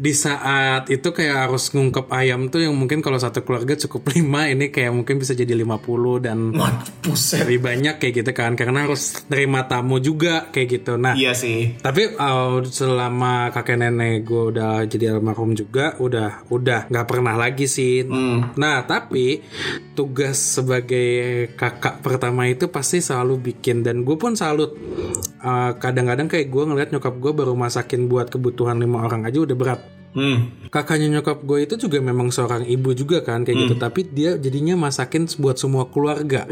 [0.00, 4.48] di saat itu kayak harus ngungkep ayam tuh yang mungkin kalau satu keluarga cukup lima
[4.48, 6.54] ini kayak mungkin bisa jadi 50 dan
[7.44, 8.54] lebih banyak kayak gitu kan.
[8.56, 10.92] Karena harus terima tamu juga kayak gitu.
[10.96, 11.76] Nah Iya sih.
[11.80, 17.70] tapi uh, selama kakek nenek gue udah jadi almarhum juga udah udah nggak pernah lagi
[17.70, 18.02] sih.
[18.58, 19.40] Nah tapi
[19.94, 23.86] tugas sebagai kakak pertama itu pasti selalu bikin.
[23.86, 24.74] Dan gue pun salut.
[25.40, 29.56] Uh, kadang-kadang kayak gue ngeliat nyokap gue baru masakin buat kebutuhan lima orang aja udah
[29.56, 30.50] berat Hmm.
[30.74, 33.74] kakaknya nyokap gue itu juga memang seorang ibu juga kan kayak gitu.
[33.78, 36.50] Tapi dia jadinya masakin buat semua keluarga.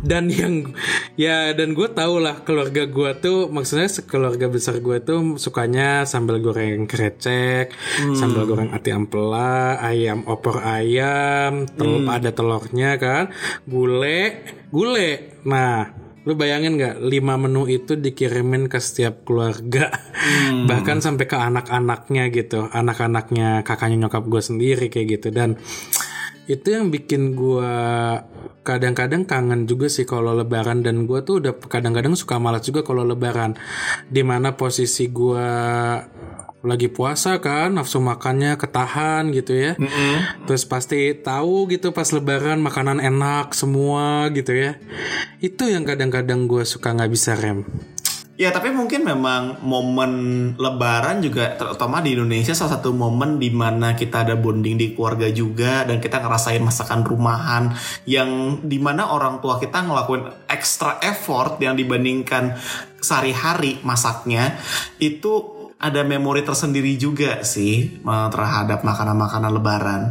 [0.00, 0.72] Dan yang
[1.16, 6.40] ya dan gue tau lah keluarga gue tuh maksudnya keluarga besar gue tuh sukanya sambal
[6.40, 7.72] goreng krecek
[8.12, 13.32] sambal goreng ati ampela ayam opor ayam telur ada telurnya kan
[13.64, 19.94] gule gule nah Lu bayangin nggak lima menu itu dikirimin ke setiap keluarga,
[20.68, 25.28] bahkan sampai ke anak-anaknya gitu, anak-anaknya kakaknya nyokap gue sendiri kayak gitu.
[25.30, 25.54] Dan
[26.46, 27.74] itu yang bikin gue
[28.66, 30.82] kadang-kadang kangen juga sih kalau lebaran.
[30.82, 33.58] Dan gue tuh udah kadang-kadang suka malas juga kalau lebaran.
[34.06, 35.48] Di mana posisi gue
[36.66, 39.72] lagi puasa kan nafsu makannya ketahan gitu ya.
[40.50, 44.78] Terus pasti tahu gitu pas lebaran makanan enak semua gitu ya.
[45.38, 47.66] Itu yang kadang-kadang gue suka nggak bisa rem
[48.36, 50.12] Ya tapi mungkin memang momen
[50.60, 55.24] Lebaran juga terutama di Indonesia salah satu momen di mana kita ada bonding di keluarga
[55.32, 57.72] juga dan kita ngerasain masakan rumahan
[58.04, 62.60] yang di mana orang tua kita ngelakuin extra effort yang dibandingkan
[63.00, 64.60] sehari-hari masaknya
[65.00, 70.02] itu ada memori tersendiri juga sih eh, terhadap makanan-makanan Lebaran.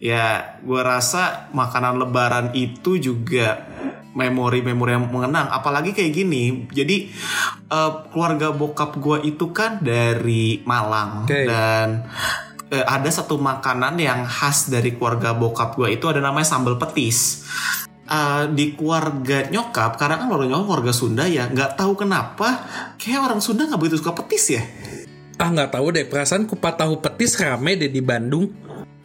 [0.00, 3.68] Ya, gue rasa makanan Lebaran itu juga
[4.14, 5.48] memori-memori yang mengenang.
[5.50, 6.66] Apalagi kayak gini.
[6.70, 7.10] Jadi
[7.70, 11.26] eh, keluarga bokap gue itu kan dari Malang.
[11.26, 11.46] Oke.
[11.46, 12.06] dan
[12.70, 17.46] eh, ada satu makanan yang khas dari keluarga bokap gue itu ada namanya sambal petis.
[18.10, 22.66] Eh, di keluarga nyokap karena kan keluarga nyokap keluarga Sunda ya nggak tahu kenapa
[22.98, 24.62] kayak orang Sunda nggak begitu suka petis ya?
[25.38, 26.10] Ah nggak tahu deh.
[26.10, 28.50] Perasaan kupat tahu petis rame deh di Bandung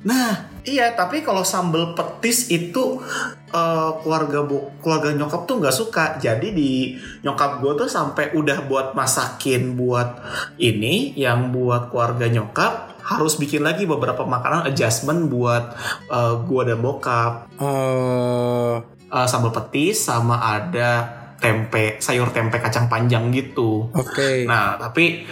[0.05, 3.01] Nah, iya, tapi kalau sambal petis itu
[3.49, 6.05] eh, keluarga bu, keluarga nyokap tuh nggak suka.
[6.21, 6.93] Jadi di
[7.25, 10.21] nyokap gue tuh sampai udah buat masakin buat
[10.61, 15.73] ini yang buat keluarga nyokap harus bikin lagi beberapa makanan adjustment buat
[16.13, 17.49] eh, gue dan bokap.
[17.57, 21.07] oh Eh, sambal petis sama ada
[21.39, 23.87] tempe, sayur tempe kacang panjang gitu.
[23.93, 25.23] oke Nah, tapi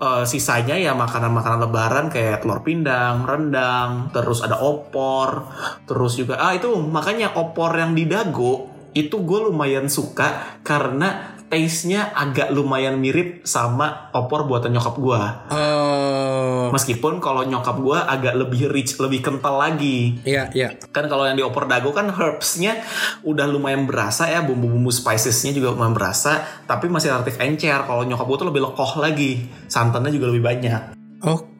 [0.00, 5.48] eh, sisanya ya makanan-makanan lebaran kayak telur pindang, rendang, terus ada opor,
[5.84, 12.12] terus juga ah itu makanya opor yang di dago itu gue lumayan suka karena taste-nya
[12.12, 15.22] agak lumayan mirip sama opor buatan nyokap gue.
[15.56, 20.20] oh Meskipun kalau nyokap gue agak lebih rich, lebih kental lagi.
[20.28, 22.76] iya iya Kan kalau yang di opor dago kan herbs-nya
[23.24, 27.88] udah lumayan berasa ya, bumbu-bumbu spices-nya juga lumayan berasa, tapi masih relatif encer.
[27.88, 30.82] Kalau nyokap gue tuh lebih lekoh lagi, santannya juga lebih banyak.
[31.24, 31.55] oke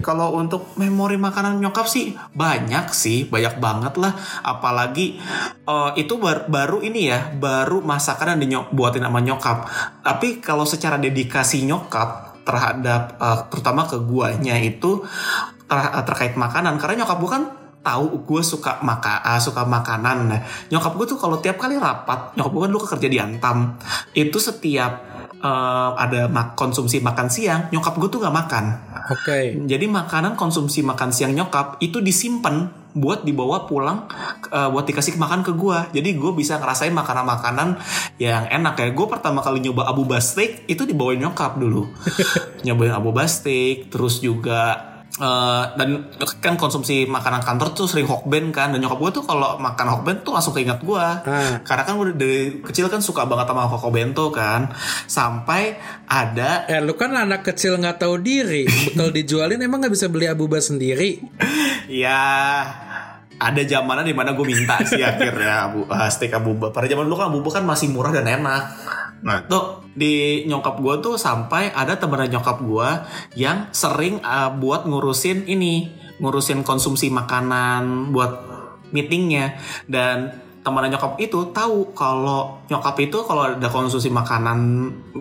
[0.00, 4.16] Kalau untuk memori makanan nyokap sih banyak sih, banyak banget lah.
[4.40, 5.20] Apalagi
[5.68, 9.68] eh, itu bar- baru ini ya, baru masakan yang dibuatin sama nyokap.
[10.00, 15.04] Tapi kalau secara dedikasi nyokap terhadap eh, terutama ke guanya itu
[15.68, 17.44] ter- terkait makanan, karena nyokap gue kan
[17.86, 20.26] tahu gue suka maka ah, suka makanan.
[20.26, 20.40] Nah,
[20.74, 23.78] nyokap gue tuh kalau tiap kali rapat, nyokap gue kan dulu kerja di Antam,
[24.10, 28.64] itu setiap eh, ada mak- konsumsi makan siang, nyokap gue tuh nggak makan.
[29.12, 29.54] Oke.
[29.68, 34.08] Jadi makanan konsumsi makan siang nyokap itu disimpan buat dibawa pulang
[34.48, 35.86] eh, buat dikasih makan ke gua.
[35.92, 37.76] Jadi gue bisa ngerasain makanan-makanan
[38.16, 38.88] yang enak ya.
[38.96, 41.86] Gue pertama kali nyoba abu steak itu dibawain nyokap dulu.
[42.66, 45.88] Nyobain abu steak, terus juga eh, dan
[46.44, 50.20] kan konsumsi makanan kantor tuh sering hokben kan dan nyokap gue tuh kalau makan hokben
[50.20, 51.60] tuh langsung keinget gue Ah.
[51.64, 54.68] karena kan udah dari kecil kan suka banget sama hokbento kan
[55.06, 60.06] sampai ada Eh lu kan anak kecil nggak tahu diri, bekal dijualin emang nggak bisa
[60.10, 61.22] beli abuba sendiri.
[61.86, 62.22] Ya
[63.36, 66.72] ada zamannya di mana gue minta sih akhirnya abu, uh, steak abuba.
[66.72, 68.64] Pada zaman dulu kan abuba kan masih murah dan enak.
[69.22, 72.88] Nah tuh di nyokap gue tuh sampai ada temen nyokap gue
[73.40, 75.88] yang sering uh, buat ngurusin ini,
[76.20, 78.32] ngurusin konsumsi makanan buat
[78.92, 79.56] meetingnya.
[79.88, 84.58] Dan teman nyokap itu tahu kalau nyokap itu kalau ada konsumsi makanan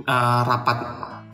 [0.04, 0.78] uh, rapat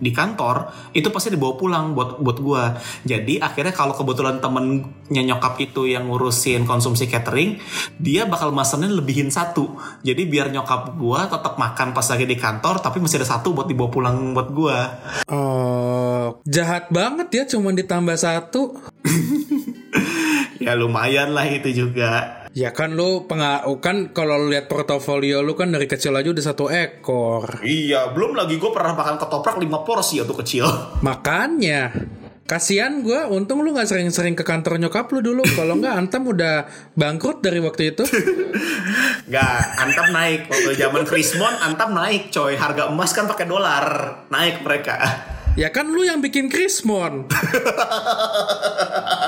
[0.02, 2.74] di kantor itu pasti dibawa pulang buat buat gua.
[3.06, 7.62] Jadi akhirnya kalau kebetulan temennya nyokap itu yang ngurusin konsumsi catering,
[8.02, 9.70] dia bakal masanin lebihin satu.
[10.02, 13.70] Jadi biar nyokap gua tetap makan pas lagi di kantor, tapi masih ada satu buat
[13.70, 14.78] dibawa pulang buat gua.
[15.30, 18.74] Oh, jahat banget ya cuman ditambah satu.
[20.62, 22.41] Ya lumayan lah itu juga.
[22.52, 26.43] Ya kan lu pengaruh kan kalau lu lihat portofolio lu kan dari kecil aja udah
[26.43, 27.64] satu ekor.
[27.64, 30.66] Iya, belum lagi gue pernah makan ketoprak 5 porsi waktu kecil.
[31.08, 31.95] Makanya
[32.52, 35.39] Kasian gue, untung lu gak sering-sering ke kantor nyokap lu dulu.
[35.56, 36.68] Kalau nggak Antam udah
[36.99, 38.04] bangkrut dari waktu itu.
[39.32, 40.52] Nggak, Antam naik.
[40.52, 42.60] Waktu zaman Krismon, Antam naik coy.
[42.60, 43.86] Harga emas kan pakai dolar.
[44.28, 44.99] Naik mereka.
[45.56, 47.28] Ya kan lu yang bikin Krismon.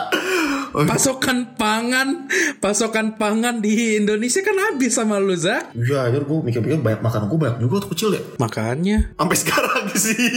[0.73, 2.25] pasokan pangan,
[2.57, 5.71] pasokan pangan di Indonesia kan habis sama lu, Zak.
[5.71, 8.21] Iya, akhirnya gue mikir-mikir banyak makan gue banyak juga waktu kecil ya.
[8.41, 10.33] Makanya Sampai sekarang sih.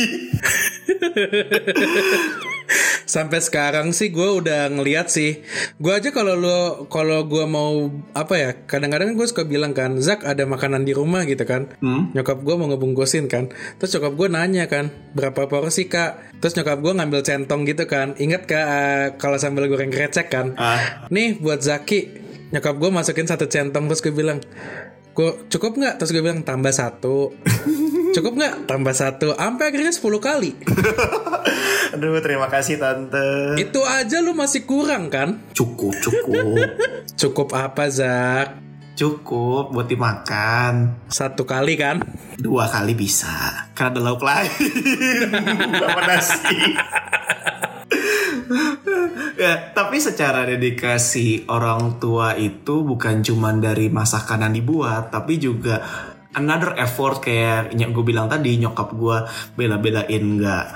[3.07, 5.41] sampai sekarang sih gue udah ngeliat sih.
[5.78, 6.59] Gue aja kalau lu
[6.91, 11.22] kalau gue mau apa ya, kadang-kadang gue suka bilang kan, Zak ada makanan di rumah
[11.24, 11.70] gitu kan.
[12.12, 13.49] Nyokap gue mau ngebungkusin kan.
[13.78, 16.36] Terus nyokap gue nanya kan, berapa porsi kak?
[16.41, 18.12] Terus nyokap gue ngambil centong gitu kan.
[18.20, 20.53] Ingat kak eh, kalau sambil goreng krecek kan?
[20.61, 21.09] Ah.
[21.09, 22.24] Nih buat Zaki.
[22.53, 24.39] Nyokap gue masukin satu centong terus gue bilang,
[25.16, 25.95] gue cukup nggak?
[25.99, 27.32] Terus gue bilang tambah satu.
[28.16, 28.55] cukup nggak?
[28.68, 29.32] Tambah satu.
[29.34, 30.51] Sampai akhirnya 10 kali.
[31.97, 33.57] Aduh, terima kasih tante.
[33.57, 35.41] Itu aja lu masih kurang kan?
[35.57, 36.37] Cukup, cukup.
[37.20, 38.66] Cukup apa Zak?
[38.97, 41.05] Cukup buat dimakan.
[41.12, 42.01] Satu kali kan?
[42.40, 43.68] Dua kali bisa.
[43.76, 44.51] Karena ada lauk lain.
[45.84, 46.59] Sama nasi.
[49.36, 55.84] ya, tapi secara dedikasi orang tua itu bukan cuma dari masakan yang dibuat, tapi juga
[56.36, 59.18] another effort kayak yang gue bilang tadi nyokap gue
[59.57, 60.66] bela-belain nggak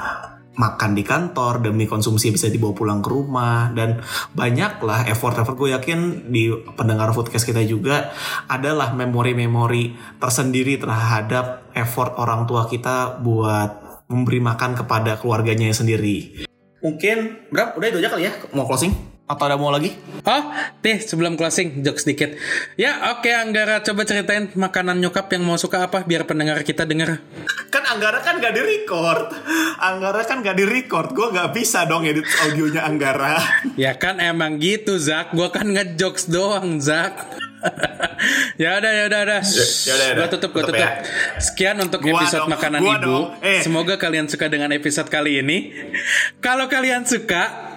[0.61, 4.05] makan di kantor demi konsumsi bisa dibawa pulang ke rumah dan
[4.37, 8.13] banyak lah effort-effort gue yakin di pendengar foodcast kita juga
[8.45, 16.45] adalah memori-memori tersendiri terhadap effort orang tua kita buat memberi makan kepada keluarganya sendiri.
[16.85, 17.79] Mungkin berapa?
[17.79, 19.95] Udah itu aja kali ya mau closing atau ada mau lagi?
[20.21, 20.43] Oh,
[20.83, 22.35] nih sebelum closing jokes sedikit.
[22.75, 27.23] Ya, oke Anggara coba ceritain makanan nyokap yang mau suka apa biar pendengar kita denger.
[27.71, 29.31] Kan Anggara kan gak di record.
[29.79, 31.15] Anggara kan gak di record.
[31.15, 33.39] Gue gak bisa dong edit audionya Anggara.
[33.79, 37.15] Ya kan emang gitu Zak, gua kan ngejokes doang Zak.
[38.63, 39.41] ya udah ya udah udah.
[39.41, 40.09] ya udah, ya udah.
[40.17, 40.83] Gua tutup gua Tutup tutup.
[40.83, 40.91] ya.
[41.39, 43.05] Sekian untuk Gua episode dong, makanan gua ibu.
[43.07, 43.25] dong.
[43.45, 43.61] Eh.
[43.63, 45.59] Semoga kalian suka dengan episode kali ini.
[46.45, 47.77] Kalau kalian suka,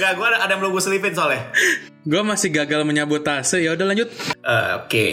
[0.00, 1.52] Gak, gue ada, ada yang belum gue selipin soalnya.
[2.02, 3.62] gua masih gagal menyabotase.
[3.62, 4.08] Ya udah lanjut.
[4.42, 5.06] Eh, Oke.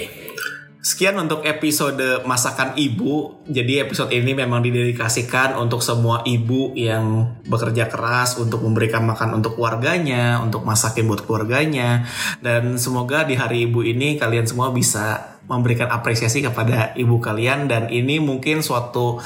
[0.79, 3.43] Sekian untuk episode masakan ibu.
[3.51, 9.59] Jadi episode ini memang didedikasikan untuk semua ibu yang bekerja keras untuk memberikan makan untuk
[9.59, 12.07] keluarganya, untuk masakin buat keluarganya.
[12.39, 17.91] Dan semoga di hari ibu ini kalian semua bisa memberikan apresiasi kepada ibu kalian dan
[17.91, 19.19] ini mungkin suatu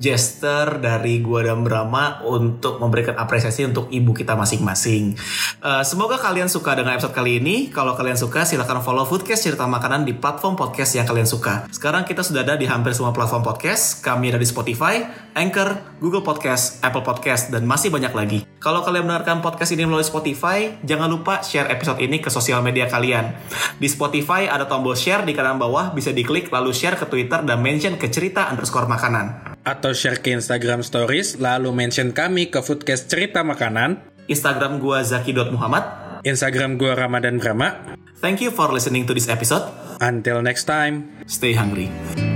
[0.00, 5.12] gesture dari gua dan Brahma untuk memberikan apresiasi untuk ibu kita masing-masing.
[5.60, 7.68] Eh, semoga kalian suka dengan episode kali ini.
[7.68, 11.68] Kalau kalian suka, silahkan follow Foodcast Cerita Makanan di platform podcast yang kalian suka.
[11.68, 14.00] Sekarang kita sudah ada di hampir semua platform podcast.
[14.00, 15.04] Kami ada di Spotify,
[15.36, 18.38] Anchor, Google Podcast, Apple Podcast, dan masih banyak lagi.
[18.56, 22.88] Kalau kalian mendengarkan podcast ini melalui Spotify, jangan lupa share episode ini ke sosial media
[22.88, 23.36] kalian.
[23.76, 27.60] Di Spotify ada tombol share di kanan bawah, bisa diklik lalu share ke Twitter dan
[27.60, 29.49] mention ke cerita underscore makanan.
[29.66, 34.00] Atau share ke Instagram Stories, lalu mention kami ke Foodcast Cerita Makanan.
[34.30, 35.84] Instagram gua zaki.muhammad.
[36.24, 37.96] Instagram gua Ramadan Brahma.
[38.20, 39.64] Thank you for listening to this episode.
[40.00, 41.12] Until next time.
[41.28, 42.29] Stay hungry.